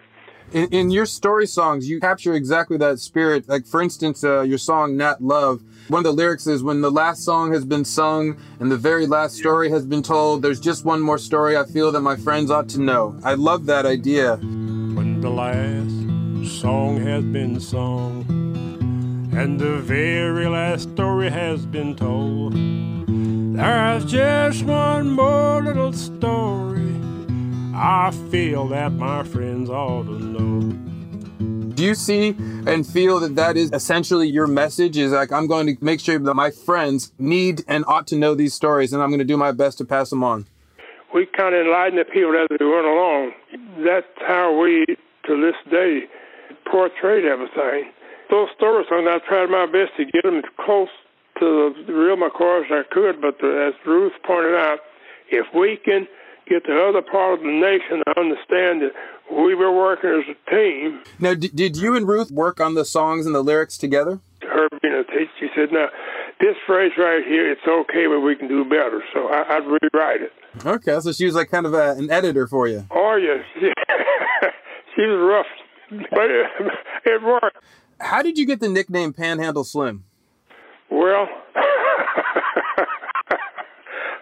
In, 0.50 0.68
in 0.68 0.90
your 0.90 1.04
story 1.04 1.46
songs, 1.46 1.90
you 1.90 2.00
capture 2.00 2.32
exactly 2.32 2.78
that 2.78 2.98
spirit. 3.00 3.46
Like, 3.48 3.66
for 3.66 3.82
instance, 3.82 4.24
uh, 4.24 4.40
your 4.40 4.56
song 4.56 4.96
Nat 4.96 5.22
Love, 5.22 5.62
one 5.88 6.00
of 6.00 6.04
the 6.04 6.12
lyrics 6.12 6.46
is 6.46 6.62
when 6.62 6.80
the 6.80 6.90
last 6.90 7.22
song 7.22 7.52
has 7.52 7.66
been 7.66 7.84
sung 7.84 8.38
and 8.58 8.72
the 8.72 8.76
very 8.76 9.06
last 9.06 9.36
story 9.36 9.68
has 9.70 9.84
been 9.84 10.02
told, 10.02 10.40
there's 10.40 10.60
just 10.60 10.86
one 10.86 11.02
more 11.02 11.18
story 11.18 11.56
I 11.56 11.64
feel 11.64 11.92
that 11.92 12.00
my 12.00 12.16
friends 12.16 12.50
ought 12.50 12.68
to 12.70 12.80
know. 12.80 13.18
I 13.22 13.34
love 13.34 13.66
that 13.66 13.84
idea. 13.84 14.36
When 14.36 15.20
the 15.20 15.28
last 15.30 16.60
song 16.60 17.04
has 17.04 17.24
been 17.24 17.60
sung, 17.60 18.24
and 19.36 19.60
the 19.60 19.76
very 19.78 20.48
last 20.48 20.90
story 20.94 21.28
has 21.28 21.66
been 21.66 21.94
told. 21.94 22.54
There's 23.54 24.04
just 24.06 24.64
one 24.64 25.10
more 25.10 25.62
little 25.62 25.92
story 25.92 26.87
I 27.80 28.10
feel 28.32 28.66
that 28.70 28.90
my 28.90 29.22
friends 29.22 29.70
ought 29.70 30.02
to 30.02 30.18
know. 30.18 30.72
Do 31.76 31.84
you 31.84 31.94
see 31.94 32.30
and 32.66 32.84
feel 32.84 33.20
that 33.20 33.36
that 33.36 33.56
is 33.56 33.70
essentially 33.70 34.26
your 34.26 34.48
message? 34.48 34.98
Is 34.98 35.12
like, 35.12 35.30
I'm 35.30 35.46
going 35.46 35.68
to 35.68 35.76
make 35.84 36.00
sure 36.00 36.18
that 36.18 36.34
my 36.34 36.50
friends 36.50 37.12
need 37.20 37.62
and 37.68 37.84
ought 37.86 38.08
to 38.08 38.16
know 38.16 38.34
these 38.34 38.52
stories, 38.52 38.92
and 38.92 39.00
I'm 39.00 39.10
going 39.10 39.20
to 39.20 39.24
do 39.24 39.36
my 39.36 39.52
best 39.52 39.78
to 39.78 39.84
pass 39.84 40.10
them 40.10 40.24
on. 40.24 40.46
We 41.14 41.26
kind 41.26 41.54
of 41.54 41.66
enlighten 41.66 41.98
the 42.00 42.04
people 42.04 42.34
as 42.34 42.48
we 42.58 42.66
went 42.66 42.84
along. 42.84 43.32
That's 43.86 44.06
how 44.26 44.58
we, 44.58 44.84
to 45.28 45.40
this 45.40 45.54
day, 45.70 46.00
portrayed 46.68 47.26
everything. 47.26 47.92
Those 48.28 48.48
story 48.56 48.86
songs, 48.88 49.06
I 49.08 49.20
tried 49.28 49.50
my 49.50 49.66
best 49.66 49.96
to 49.98 50.04
get 50.04 50.24
them 50.24 50.38
as 50.38 50.50
close 50.58 50.90
to 51.38 51.74
the 51.86 51.92
real 51.92 52.16
McCoy 52.16 52.64
as 52.64 52.72
I 52.72 52.82
could, 52.90 53.20
but 53.20 53.38
the, 53.38 53.70
as 53.70 53.86
Ruth 53.86 54.14
pointed 54.26 54.56
out, 54.56 54.80
if 55.30 55.46
we 55.54 55.78
can 55.84 56.08
get 56.48 56.64
the 56.66 56.78
other 56.78 57.02
part 57.02 57.34
of 57.38 57.40
the 57.40 57.50
nation 57.52 58.02
to 58.06 58.20
understand 58.20 58.82
that 58.82 58.92
we 59.30 59.54
were 59.54 59.72
working 59.74 60.10
as 60.10 60.24
a 60.34 60.50
team. 60.50 61.00
Now, 61.18 61.34
d- 61.34 61.50
did 61.54 61.76
you 61.76 61.94
and 61.96 62.08
Ruth 62.08 62.30
work 62.30 62.60
on 62.60 62.74
the 62.74 62.84
songs 62.84 63.26
and 63.26 63.34
the 63.34 63.42
lyrics 63.42 63.76
together? 63.76 64.20
Her 64.42 64.68
being 64.80 64.94
a 64.94 65.04
teacher, 65.04 65.30
she 65.38 65.48
said, 65.54 65.72
"Now, 65.72 65.88
this 66.40 66.56
phrase 66.66 66.92
right 66.96 67.22
here, 67.26 67.50
it's 67.50 67.66
okay, 67.66 68.06
but 68.06 68.20
we 68.20 68.34
can 68.36 68.48
do 68.48 68.64
better." 68.64 69.02
So 69.12 69.28
I, 69.28 69.56
I'd 69.56 69.66
rewrite 69.66 70.22
it. 70.22 70.32
Okay, 70.64 70.98
so 71.00 71.12
she 71.12 71.26
was 71.26 71.34
like 71.34 71.50
kind 71.50 71.66
of 71.66 71.74
a, 71.74 71.92
an 71.92 72.10
editor 72.10 72.46
for 72.46 72.66
you. 72.66 72.86
Oh 72.90 73.16
yes, 73.16 73.44
she 74.96 75.02
was 75.02 75.44
rough, 75.90 76.00
but 76.10 76.30
it, 76.30 76.46
it 77.04 77.22
worked. 77.22 77.58
How 78.00 78.22
did 78.22 78.38
you 78.38 78.46
get 78.46 78.60
the 78.60 78.68
nickname 78.68 79.12
Panhandle 79.12 79.64
Slim? 79.64 80.04
Well, 80.90 81.28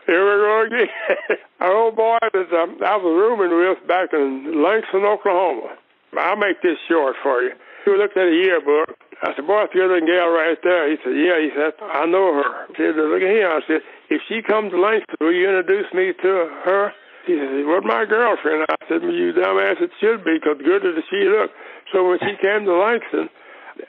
here 0.07 0.23
we 0.23 0.35
go 0.41 0.55
again. 0.67 0.91
An 1.61 1.71
old 1.73 1.97
boy 1.97 2.19
that 2.23 2.51
um, 2.55 2.79
I 2.83 2.97
was 2.97 3.11
rooming 3.11 3.51
with 3.51 3.87
back 3.87 4.11
in 4.13 4.63
Langston, 4.63 5.05
Oklahoma. 5.05 5.77
I'll 6.17 6.39
make 6.39 6.63
this 6.63 6.79
short 6.89 7.17
for 7.23 7.43
you. 7.43 7.53
He 7.85 7.91
looked 7.91 8.17
at 8.17 8.27
a 8.27 8.35
yearbook. 8.35 8.97
I 9.23 9.33
said, 9.35 9.47
boy, 9.47 9.65
that's 9.65 9.73
the 9.73 9.85
other 9.85 10.01
gal 10.01 10.29
right 10.33 10.59
there. 10.63 10.91
He 10.91 10.97
said, 11.03 11.15
yeah. 11.17 11.39
He 11.41 11.51
said, 11.55 11.77
I 11.83 12.07
know 12.07 12.35
her. 12.35 12.67
He 12.75 12.83
said, 12.83 12.97
look 12.97 13.23
at 13.23 13.31
here. 13.31 13.49
I 13.49 13.61
said, 13.67 13.81
if 14.11 14.21
she 14.29 14.43
comes 14.43 14.73
to 14.73 14.79
Langston, 14.81 15.17
will 15.21 15.33
you 15.33 15.49
introduce 15.49 15.89
me 15.95 16.13
to 16.13 16.33
her? 16.67 16.93
He 17.27 17.35
said, 17.35 17.67
well, 17.67 17.83
my 17.83 18.05
girlfriend. 18.05 18.67
I 18.69 18.77
said, 18.87 19.03
you 19.03 19.33
dumbass, 19.33 19.83
it 19.83 19.91
should 20.01 20.23
be, 20.23 20.39
because 20.39 20.63
good 20.63 20.87
as 20.87 21.03
she 21.11 21.27
looked. 21.27 21.55
So 21.93 22.07
when 22.07 22.19
she 22.23 22.37
came 22.39 22.67
to 22.67 22.75
Langston, 22.77 23.29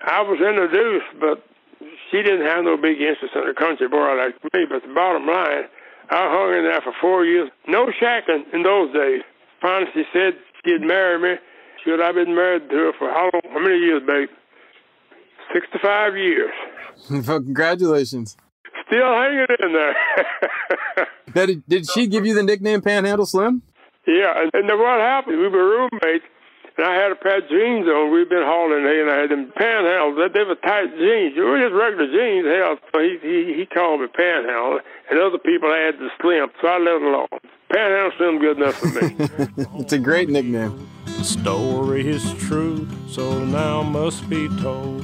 I 0.05 0.21
was 0.21 0.39
introduced, 0.41 1.11
but 1.19 1.43
she 2.09 2.23
didn't 2.23 2.47
have 2.47 2.63
no 2.63 2.77
big 2.77 3.01
interest 3.01 3.35
in 3.35 3.45
a 3.47 3.53
country 3.53 3.87
boy 3.87 4.15
like 4.15 4.35
me. 4.53 4.65
But 4.69 4.83
the 4.83 4.93
bottom 4.93 5.27
line, 5.27 5.69
I 6.09 6.29
hung 6.31 6.57
in 6.57 6.63
there 6.63 6.81
for 6.81 6.93
four 7.01 7.25
years. 7.25 7.49
No 7.67 7.87
shacking 7.87 8.43
in 8.53 8.63
those 8.63 8.93
days. 8.93 9.21
Finally, 9.61 9.91
she 9.93 10.03
said 10.13 10.33
she'd 10.65 10.81
marry 10.81 11.19
me. 11.19 11.39
Should 11.83 12.01
I 12.01 12.07
have 12.07 12.15
been 12.15 12.35
married 12.35 12.69
to 12.69 12.75
her 12.75 12.91
for 12.97 13.09
how 13.09 13.29
long? 13.33 13.41
How 13.51 13.59
many 13.59 13.77
years, 13.77 14.01
babe? 14.05 14.29
65 15.53 16.15
years. 16.17 16.51
Congratulations. 17.25 18.37
Still 18.87 19.05
hanging 19.05 19.47
in 19.59 19.73
there. 19.73 19.95
now, 21.35 21.45
did, 21.45 21.63
did 21.67 21.89
she 21.89 22.07
give 22.07 22.25
you 22.25 22.33
the 22.33 22.43
nickname 22.43 22.81
Panhandle 22.81 23.25
Slim? 23.25 23.61
Yeah, 24.07 24.41
and, 24.41 24.49
and 24.53 24.69
then 24.69 24.79
what 24.79 25.01
happened? 25.01 25.37
We 25.37 25.49
were 25.49 25.67
roommates, 25.67 26.23
and 26.77 26.85
I 26.85 26.93
had 26.95 27.11
a 27.11 27.15
pair 27.15 27.39
of 27.41 27.49
jeans 27.49 27.87
on. 27.89 28.13
We'd 28.13 28.29
been 28.29 28.45
hauling 28.45 28.85
hay, 28.85 29.01
and 29.01 29.09
I 29.09 29.17
had 29.25 29.29
them 29.31 29.51
panhandles. 29.57 30.33
They 30.33 30.43
were 30.43 30.55
tight 30.55 30.93
jeans. 30.97 31.35
They 31.35 31.41
were 31.41 31.57
just 31.57 31.73
regular 31.73 32.07
jeans. 32.07 32.45
Hell, 32.45 32.77
so 32.93 32.99
he, 33.01 33.17
he, 33.21 33.53
he 33.59 33.65
called 33.65 34.01
me 34.01 34.07
panhandle, 34.07 34.79
and 35.09 35.19
other 35.19 35.39
people 35.39 35.69
had 35.73 35.97
the 35.97 36.09
slim, 36.21 36.49
so 36.61 36.67
I 36.67 36.77
let 36.77 36.95
it 36.95 37.01
alone. 37.01 37.27
Panhandle 37.69 38.11
Slim 38.17 38.39
good 38.39 38.57
enough 38.57 38.75
for 38.75 38.87
me. 38.87 39.15
it's 39.81 39.93
a 39.93 39.99
great 39.99 40.29
nickname. 40.29 40.87
The 41.05 41.23
story 41.23 42.07
is 42.07 42.33
true, 42.35 42.87
so 43.09 43.43
now 43.43 43.83
must 43.83 44.29
be 44.29 44.47
told. 44.61 45.01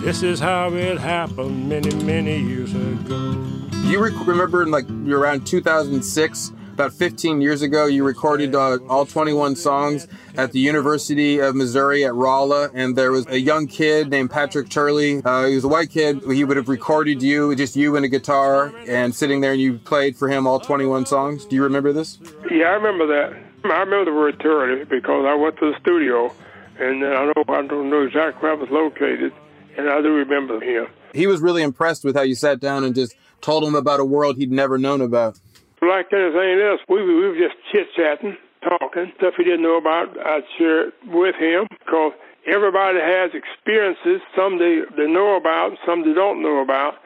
This 0.00 0.22
is 0.22 0.40
how 0.40 0.72
it 0.72 0.98
happened 0.98 1.68
many, 1.68 1.94
many 2.04 2.38
years 2.38 2.74
ago. 2.74 3.34
Do 3.70 3.88
You 3.88 4.02
rec- 4.02 4.26
remember 4.26 4.62
in 4.62 4.70
like 4.70 4.88
around 4.90 5.46
2006, 5.46 6.52
about 6.80 6.94
15 6.94 7.42
years 7.42 7.60
ago, 7.60 7.84
you 7.84 8.02
recorded 8.02 8.54
uh, 8.54 8.78
all 8.88 9.04
21 9.04 9.54
songs 9.54 10.08
at 10.38 10.52
the 10.52 10.60
University 10.60 11.38
of 11.38 11.54
Missouri 11.54 12.06
at 12.06 12.14
Rolla, 12.14 12.70
and 12.72 12.96
there 12.96 13.12
was 13.12 13.26
a 13.26 13.38
young 13.38 13.66
kid 13.66 14.08
named 14.08 14.30
Patrick 14.30 14.70
Turley. 14.70 15.20
Uh, 15.22 15.44
he 15.44 15.54
was 15.54 15.64
a 15.64 15.68
white 15.68 15.90
kid. 15.90 16.22
He 16.32 16.42
would 16.42 16.56
have 16.56 16.70
recorded 16.70 17.22
you, 17.22 17.54
just 17.54 17.76
you 17.76 17.96
and 17.96 18.06
a 18.06 18.08
guitar, 18.08 18.72
and 18.88 19.14
sitting 19.14 19.42
there, 19.42 19.52
and 19.52 19.60
you 19.60 19.78
played 19.78 20.16
for 20.16 20.30
him 20.30 20.46
all 20.46 20.58
21 20.58 21.04
songs. 21.04 21.44
Do 21.44 21.54
you 21.54 21.62
remember 21.62 21.92
this? 21.92 22.18
Yeah, 22.50 22.68
I 22.68 22.70
remember 22.70 23.06
that. 23.08 23.38
I 23.64 23.80
remember 23.80 24.06
the 24.06 24.16
word 24.16 24.40
Turley 24.40 24.84
because 24.86 25.26
I 25.26 25.34
went 25.34 25.58
to 25.58 25.72
the 25.72 25.78
studio, 25.80 26.34
and 26.78 27.04
I 27.04 27.26
know 27.26 27.44
I 27.48 27.66
don't 27.66 27.90
know 27.90 28.06
exactly 28.06 28.40
where 28.40 28.52
I 28.52 28.54
was 28.54 28.70
located, 28.70 29.34
and 29.76 29.90
I 29.90 30.00
do 30.00 30.14
remember 30.14 30.58
him. 30.60 30.86
He 31.12 31.26
was 31.26 31.42
really 31.42 31.62
impressed 31.62 32.04
with 32.04 32.16
how 32.16 32.22
you 32.22 32.34
sat 32.34 32.58
down 32.58 32.84
and 32.84 32.94
just 32.94 33.14
told 33.42 33.64
him 33.64 33.74
about 33.74 34.00
a 34.00 34.04
world 34.04 34.38
he'd 34.38 34.50
never 34.50 34.78
known 34.78 35.02
about. 35.02 35.38
Like 35.82 36.12
anything 36.12 36.60
else, 36.60 36.80
we, 36.88 37.02
we 37.02 37.28
were 37.28 37.36
just 37.36 37.56
chit 37.72 37.88
chatting, 37.96 38.36
talking, 38.62 39.12
stuff 39.16 39.34
he 39.36 39.44
didn't 39.44 39.62
know 39.62 39.78
about. 39.78 40.16
I'd 40.18 40.44
share 40.58 40.88
it 40.88 40.94
with 41.06 41.34
him 41.36 41.66
because 41.70 42.12
everybody 42.46 42.98
has 43.00 43.30
experiences, 43.32 44.20
some 44.36 44.58
they, 44.58 44.82
they 44.96 45.10
know 45.10 45.36
about, 45.36 45.78
some 45.86 46.04
they 46.04 46.12
don't 46.12 46.42
know 46.42 46.60
about. 46.60 46.96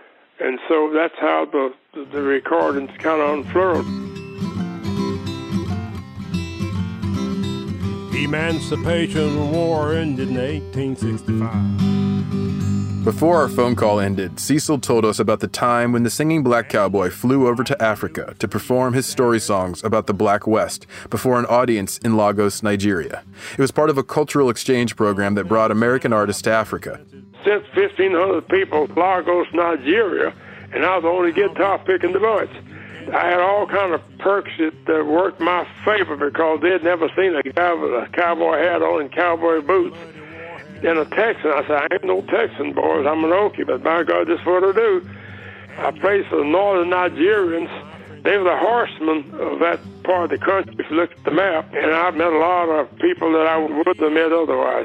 And 0.40 0.58
so 0.68 0.90
that's 0.92 1.14
how 1.20 1.46
the, 1.50 1.72
the, 1.94 2.04
the 2.06 2.22
recordings 2.22 2.90
kind 2.98 3.22
of 3.22 3.38
unfurled. 3.38 3.86
Emancipation 8.16 9.52
War 9.52 9.94
ended 9.94 10.30
in 10.30 10.36
1865. 10.36 11.93
Before 13.04 13.36
our 13.36 13.50
phone 13.50 13.76
call 13.76 14.00
ended, 14.00 14.40
Cecil 14.40 14.78
told 14.78 15.04
us 15.04 15.18
about 15.18 15.40
the 15.40 15.46
time 15.46 15.92
when 15.92 16.04
the 16.04 16.10
singing 16.10 16.42
black 16.42 16.70
cowboy 16.70 17.10
flew 17.10 17.46
over 17.46 17.62
to 17.62 17.82
Africa 17.82 18.34
to 18.38 18.48
perform 18.48 18.94
his 18.94 19.06
story 19.06 19.38
songs 19.38 19.84
about 19.84 20.06
the 20.06 20.14
Black 20.14 20.46
West 20.46 20.86
before 21.10 21.38
an 21.38 21.44
audience 21.44 21.98
in 21.98 22.16
Lagos, 22.16 22.62
Nigeria. 22.62 23.22
It 23.52 23.58
was 23.58 23.70
part 23.70 23.90
of 23.90 23.98
a 23.98 24.02
cultural 24.02 24.48
exchange 24.48 24.96
program 24.96 25.34
that 25.34 25.48
brought 25.48 25.70
American 25.70 26.14
artists 26.14 26.40
to 26.42 26.50
Africa. 26.50 26.98
Since 27.44 27.66
1,500 27.74 28.48
people, 28.48 28.86
Lagos, 28.96 29.48
Nigeria, 29.52 30.32
and 30.72 30.86
I 30.86 30.94
was 30.96 31.02
the 31.02 31.10
only 31.10 31.32
guitar 31.32 31.78
picking 31.80 32.12
the 32.12 32.18
voice. 32.18 32.48
I 33.12 33.26
had 33.28 33.40
all 33.40 33.66
kind 33.66 33.92
of 33.92 34.00
perks 34.18 34.50
that 34.56 34.72
uh, 34.88 35.04
worked 35.04 35.40
my 35.40 35.68
favor 35.84 36.16
because 36.16 36.62
they'd 36.62 36.82
never 36.82 37.10
seen 37.14 37.36
a 37.36 37.42
guy 37.42 37.74
with 37.74 37.90
a 37.90 38.08
cowboy 38.14 38.56
hat 38.56 38.80
on 38.80 39.02
and 39.02 39.12
cowboy 39.12 39.60
boots. 39.60 39.98
Then 40.84 40.98
a 40.98 41.06
Texan, 41.06 41.50
I 41.50 41.62
said, 41.62 41.70
I 41.70 41.88
ain't 41.94 42.04
no 42.04 42.20
Texan, 42.20 42.74
boys. 42.74 43.06
I'm 43.06 43.24
an 43.24 43.30
Okie, 43.30 43.66
but 43.66 43.82
by 43.82 44.02
God, 44.02 44.26
this 44.26 44.38
is 44.38 44.44
what 44.44 44.62
I 44.62 44.72
do. 44.72 45.08
I 45.78 45.90
played 45.92 46.26
for 46.26 46.36
the 46.36 46.44
northern 46.44 46.90
Nigerians. 46.90 47.72
They 48.22 48.36
were 48.36 48.44
the 48.44 48.58
horsemen 48.58 49.24
of 49.40 49.60
that 49.60 49.80
part 50.02 50.30
of 50.30 50.38
the 50.38 50.44
country, 50.44 50.76
if 50.78 50.90
you 50.90 50.96
look 50.96 51.10
at 51.10 51.24
the 51.24 51.30
map. 51.30 51.72
And 51.72 51.90
I've 51.90 52.16
met 52.16 52.34
a 52.34 52.36
lot 52.36 52.68
of 52.68 52.94
people 52.98 53.32
that 53.32 53.46
I 53.46 53.56
wouldn't 53.56 53.98
have 53.98 54.12
met 54.12 54.30
otherwise. 54.30 54.84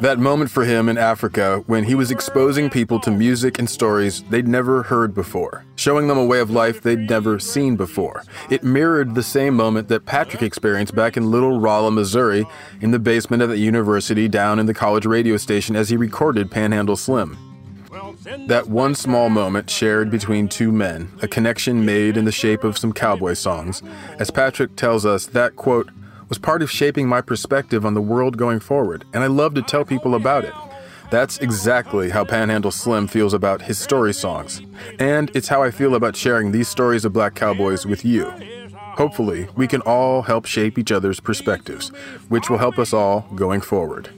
That 0.00 0.20
moment 0.20 0.50
for 0.52 0.64
him 0.64 0.88
in 0.88 0.96
Africa 0.96 1.64
when 1.66 1.82
he 1.82 1.96
was 1.96 2.12
exposing 2.12 2.70
people 2.70 3.00
to 3.00 3.10
music 3.10 3.58
and 3.58 3.68
stories 3.68 4.22
they'd 4.30 4.46
never 4.46 4.84
heard 4.84 5.12
before, 5.12 5.64
showing 5.74 6.06
them 6.06 6.16
a 6.16 6.24
way 6.24 6.38
of 6.38 6.50
life 6.50 6.80
they'd 6.80 7.10
never 7.10 7.40
seen 7.40 7.74
before. 7.74 8.22
It 8.48 8.62
mirrored 8.62 9.16
the 9.16 9.24
same 9.24 9.56
moment 9.56 9.88
that 9.88 10.06
Patrick 10.06 10.42
experienced 10.42 10.94
back 10.94 11.16
in 11.16 11.32
Little 11.32 11.58
Rolla, 11.58 11.90
Missouri, 11.90 12.46
in 12.80 12.92
the 12.92 13.00
basement 13.00 13.42
of 13.42 13.48
the 13.48 13.58
university 13.58 14.28
down 14.28 14.60
in 14.60 14.66
the 14.66 14.74
college 14.74 15.04
radio 15.04 15.36
station 15.36 15.74
as 15.74 15.88
he 15.88 15.96
recorded 15.96 16.48
Panhandle 16.48 16.96
Slim. 16.96 17.36
That 18.46 18.68
one 18.68 18.94
small 18.94 19.30
moment 19.30 19.68
shared 19.68 20.12
between 20.12 20.48
two 20.48 20.70
men, 20.70 21.10
a 21.22 21.28
connection 21.28 21.84
made 21.84 22.16
in 22.16 22.24
the 22.24 22.32
shape 22.32 22.62
of 22.62 22.78
some 22.78 22.92
cowboy 22.92 23.34
songs. 23.34 23.82
As 24.20 24.30
Patrick 24.30 24.76
tells 24.76 25.04
us, 25.04 25.26
that 25.26 25.56
quote, 25.56 25.90
was 26.28 26.38
part 26.38 26.62
of 26.62 26.70
shaping 26.70 27.08
my 27.08 27.20
perspective 27.20 27.86
on 27.86 27.94
the 27.94 28.00
world 28.00 28.36
going 28.36 28.60
forward, 28.60 29.04
and 29.12 29.22
I 29.22 29.26
love 29.28 29.54
to 29.54 29.62
tell 29.62 29.84
people 29.84 30.14
about 30.14 30.44
it. 30.44 30.54
That's 31.10 31.38
exactly 31.38 32.10
how 32.10 32.24
Panhandle 32.24 32.70
Slim 32.70 33.06
feels 33.06 33.32
about 33.32 33.62
his 33.62 33.78
story 33.78 34.12
songs, 34.12 34.60
and 34.98 35.30
it's 35.34 35.48
how 35.48 35.62
I 35.62 35.70
feel 35.70 35.94
about 35.94 36.16
sharing 36.16 36.52
these 36.52 36.68
stories 36.68 37.04
of 37.04 37.14
black 37.14 37.34
cowboys 37.34 37.86
with 37.86 38.04
you. 38.04 38.30
Hopefully, 38.74 39.48
we 39.56 39.66
can 39.66 39.80
all 39.82 40.22
help 40.22 40.44
shape 40.44 40.76
each 40.76 40.92
other's 40.92 41.20
perspectives, 41.20 41.88
which 42.28 42.50
will 42.50 42.58
help 42.58 42.78
us 42.78 42.92
all 42.92 43.20
going 43.34 43.60
forward. 43.60 44.10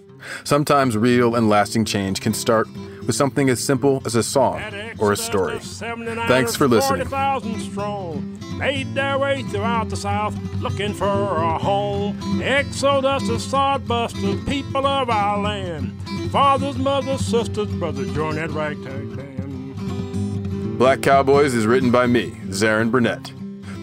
Sometimes 0.42 0.96
real 0.96 1.34
and 1.36 1.48
lasting 1.48 1.84
change 1.84 2.20
can 2.20 2.34
start 2.34 2.66
with 3.06 3.14
something 3.14 3.48
as 3.50 3.62
simple 3.62 4.02
as 4.04 4.14
a 4.14 4.22
song 4.22 4.62
or 4.98 5.12
a 5.12 5.16
story. 5.16 5.58
Thanks 5.58 6.56
for 6.56 6.68
listening. 6.68 7.06
40,000 7.06 7.60
strong 7.60 8.38
made 8.58 8.94
their 8.94 9.18
way 9.18 9.42
throughout 9.44 9.88
the 9.88 9.96
South 9.96 10.36
looking 10.60 10.92
for 10.92 11.06
a 11.06 11.58
home. 11.58 12.42
Exodus 12.42 13.22
is 13.28 13.46
sodbusters, 13.46 14.46
people 14.46 14.86
of 14.86 15.08
our 15.08 15.38
land. 15.38 15.96
Fathers, 16.30 16.76
mothers, 16.76 17.24
sisters, 17.24 17.68
brothers, 17.72 18.12
join 18.12 18.36
that 18.36 18.50
ragtag 18.50 19.16
band. 19.16 20.78
Black 20.78 21.02
Cowboys 21.02 21.54
is 21.54 21.66
written 21.66 21.90
by 21.90 22.06
me, 22.06 22.30
Zaron 22.48 22.90
Burnett. 22.90 23.32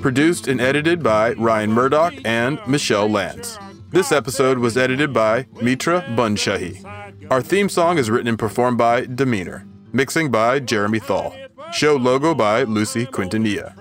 Produced 0.02 0.48
and 0.48 0.62
edited 0.62 1.04
by 1.04 1.34
Ryan 1.34 1.72
Murdoch 1.72 2.14
and 2.24 2.60
Michelle 2.68 3.10
Lance. 3.10 3.58
This 3.90 4.12
episode 4.12 4.60
was 4.60 4.78
edited 4.78 5.12
by 5.14 5.48
Mitra 5.62 6.02
Bunshahi. 6.16 7.07
Our 7.30 7.42
theme 7.42 7.68
song 7.68 7.98
is 7.98 8.10
written 8.10 8.30
and 8.30 8.40
performed 8.40 8.78
by 8.78 9.06
Demeanor. 9.06 9.66
Mixing 9.92 10.32
by 10.32 10.62
Jeremy 10.62 11.00
Thal. 11.00 11.36
Show 11.74 11.98
logo 11.98 12.34
by 12.34 12.64
Lucy 12.64 13.06
Quintanilla. 13.06 13.76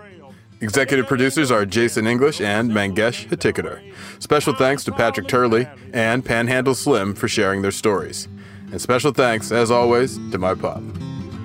Executive 0.61 1.07
producers 1.07 1.53
are 1.53 1.65
Jason 1.65 2.09
English 2.09 2.41
and 2.41 2.73
Mangesh 2.73 3.29
Hattikudur. 3.29 3.81
Special 4.19 4.53
thanks 4.53 4.83
to 4.85 4.93
Patrick 4.93 5.29
Turley 5.29 5.69
and 5.93 6.25
Panhandle 6.25 6.75
Slim 6.75 7.15
for 7.15 7.29
sharing 7.29 7.63
their 7.63 7.71
stories. 7.71 8.27
And 8.73 8.81
special 8.81 9.13
thanks, 9.13 9.53
as 9.53 9.71
always, 9.71 10.19
to 10.33 10.39
my 10.39 10.55
pop. 10.55 10.83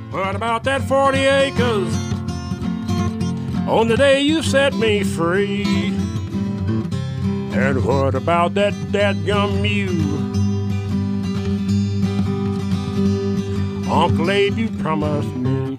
What 0.09 0.35
about 0.35 0.63
that 0.63 0.81
40 0.81 1.19
acres? 1.19 1.95
On 3.67 3.87
the 3.87 3.95
day 3.95 4.21
you 4.21 4.41
set 4.41 4.73
me 4.73 5.03
free. 5.03 5.93
And 7.53 7.85
what 7.85 8.15
about 8.15 8.55
that 8.55 8.73
dadgum 8.91 9.61
mule? 9.61 10.30
Uncle 13.91 14.31
Abe, 14.31 14.57
you 14.57 14.69
promised 14.79 15.27
me. 15.35 15.77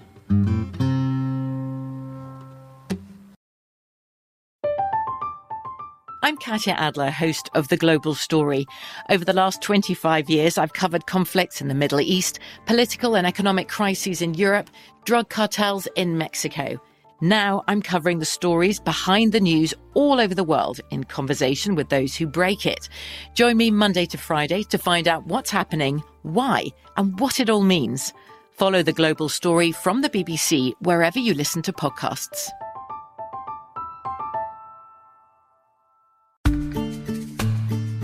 I'm 6.21 6.37
Katya 6.37 6.73
Adler, 6.73 7.09
host 7.09 7.49
of 7.55 7.69
The 7.69 7.75
Global 7.75 8.13
Story. 8.13 8.67
Over 9.09 9.25
the 9.25 9.33
last 9.33 9.63
25 9.63 10.29
years, 10.29 10.59
I've 10.59 10.73
covered 10.73 11.07
conflicts 11.07 11.59
in 11.59 11.69
the 11.69 11.73
Middle 11.73 11.99
East, 11.99 12.37
political 12.67 13.15
and 13.15 13.25
economic 13.25 13.67
crises 13.67 14.21
in 14.21 14.35
Europe, 14.35 14.69
drug 15.05 15.29
cartels 15.29 15.87
in 15.95 16.15
Mexico. 16.15 16.79
Now 17.19 17.63
I'm 17.67 17.81
covering 17.81 18.19
the 18.19 18.25
stories 18.25 18.79
behind 18.79 19.31
the 19.31 19.39
news 19.39 19.73
all 19.95 20.19
over 20.19 20.35
the 20.35 20.43
world 20.43 20.81
in 20.91 21.03
conversation 21.03 21.73
with 21.73 21.89
those 21.89 22.15
who 22.15 22.27
break 22.27 22.67
it. 22.67 22.89
Join 23.33 23.57
me 23.57 23.71
Monday 23.71 24.05
to 24.05 24.19
Friday 24.19 24.61
to 24.65 24.77
find 24.77 25.07
out 25.07 25.25
what's 25.25 25.49
happening, 25.49 26.03
why, 26.23 26.65
and 26.97 27.19
what 27.19 27.39
it 27.39 27.49
all 27.49 27.61
means. 27.61 28.11
Follow 28.51 28.81
the 28.81 28.91
global 28.91 29.29
story 29.29 29.71
from 29.71 30.01
the 30.01 30.09
BBC 30.09 30.73
wherever 30.81 31.19
you 31.19 31.33
listen 31.33 31.61
to 31.61 31.71
podcasts. 31.71 32.49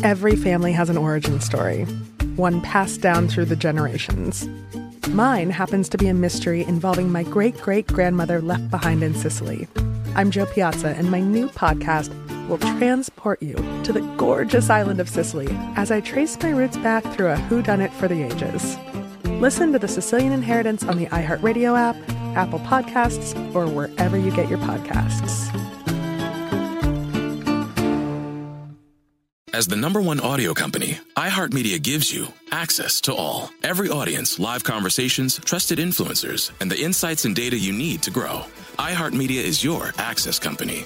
Every 0.03 0.35
family 0.35 0.71
has 0.71 0.89
an 0.89 0.97
origin 0.97 1.41
story, 1.41 1.83
one 2.35 2.61
passed 2.61 3.01
down 3.01 3.27
through 3.27 3.45
the 3.45 3.55
generations. 3.55 4.47
Mine 5.09 5.49
happens 5.49 5.89
to 5.89 5.97
be 5.97 6.07
a 6.07 6.13
mystery 6.13 6.63
involving 6.63 7.11
my 7.11 7.23
great 7.23 7.57
great 7.57 7.87
grandmother 7.87 8.41
left 8.41 8.69
behind 8.69 9.03
in 9.03 9.13
Sicily. 9.13 9.67
I'm 10.15 10.31
Jo 10.31 10.45
Piazza, 10.45 10.89
and 10.89 11.11
my 11.11 11.19
new 11.19 11.49
podcast 11.49 12.11
will 12.49 12.57
transport 12.57 13.41
you 13.41 13.53
to 13.83 13.93
the 13.93 14.01
gorgeous 14.17 14.69
island 14.69 14.99
of 14.99 15.07
Sicily 15.07 15.47
as 15.75 15.91
I 15.91 16.01
trace 16.01 16.37
my 16.41 16.49
roots 16.49 16.77
back 16.77 17.03
through 17.13 17.29
a 17.29 17.35
whodunit 17.35 17.91
for 17.91 18.07
the 18.07 18.23
ages. 18.23 18.77
Listen 19.39 19.71
to 19.71 19.79
The 19.79 19.87
Sicilian 19.87 20.33
Inheritance 20.33 20.83
on 20.83 20.97
the 20.97 21.05
iHeartRadio 21.05 21.77
app, 21.77 21.95
Apple 22.35 22.59
Podcasts, 22.59 23.35
or 23.55 23.67
wherever 23.67 24.17
you 24.17 24.31
get 24.31 24.49
your 24.49 24.59
podcasts. 24.59 25.47
As 29.53 29.67
the 29.67 29.75
number 29.75 30.01
one 30.01 30.19
audio 30.19 30.53
company, 30.53 30.97
iHeartMedia 31.17 31.81
gives 31.81 32.13
you 32.13 32.27
access 32.51 33.01
to 33.01 33.13
all. 33.13 33.49
Every 33.61 33.89
audience, 33.89 34.39
live 34.39 34.63
conversations, 34.63 35.39
trusted 35.43 35.79
influencers, 35.79 36.51
and 36.61 36.71
the 36.71 36.81
insights 36.81 37.25
and 37.25 37.35
data 37.35 37.57
you 37.57 37.73
need 37.73 38.01
to 38.03 38.11
grow. 38.11 38.45
iHeartMedia 38.77 39.43
is 39.43 39.63
your 39.63 39.91
access 39.97 40.39
company. 40.39 40.85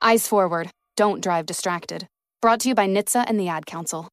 Eyes 0.00 0.28
forward, 0.28 0.70
don't 0.96 1.20
drive 1.20 1.44
distracted. 1.44 2.06
Brought 2.40 2.60
to 2.60 2.68
you 2.68 2.74
by 2.76 2.86
NHTSA 2.86 3.24
and 3.26 3.38
the 3.38 3.48
Ad 3.48 3.66
Council. 3.66 4.08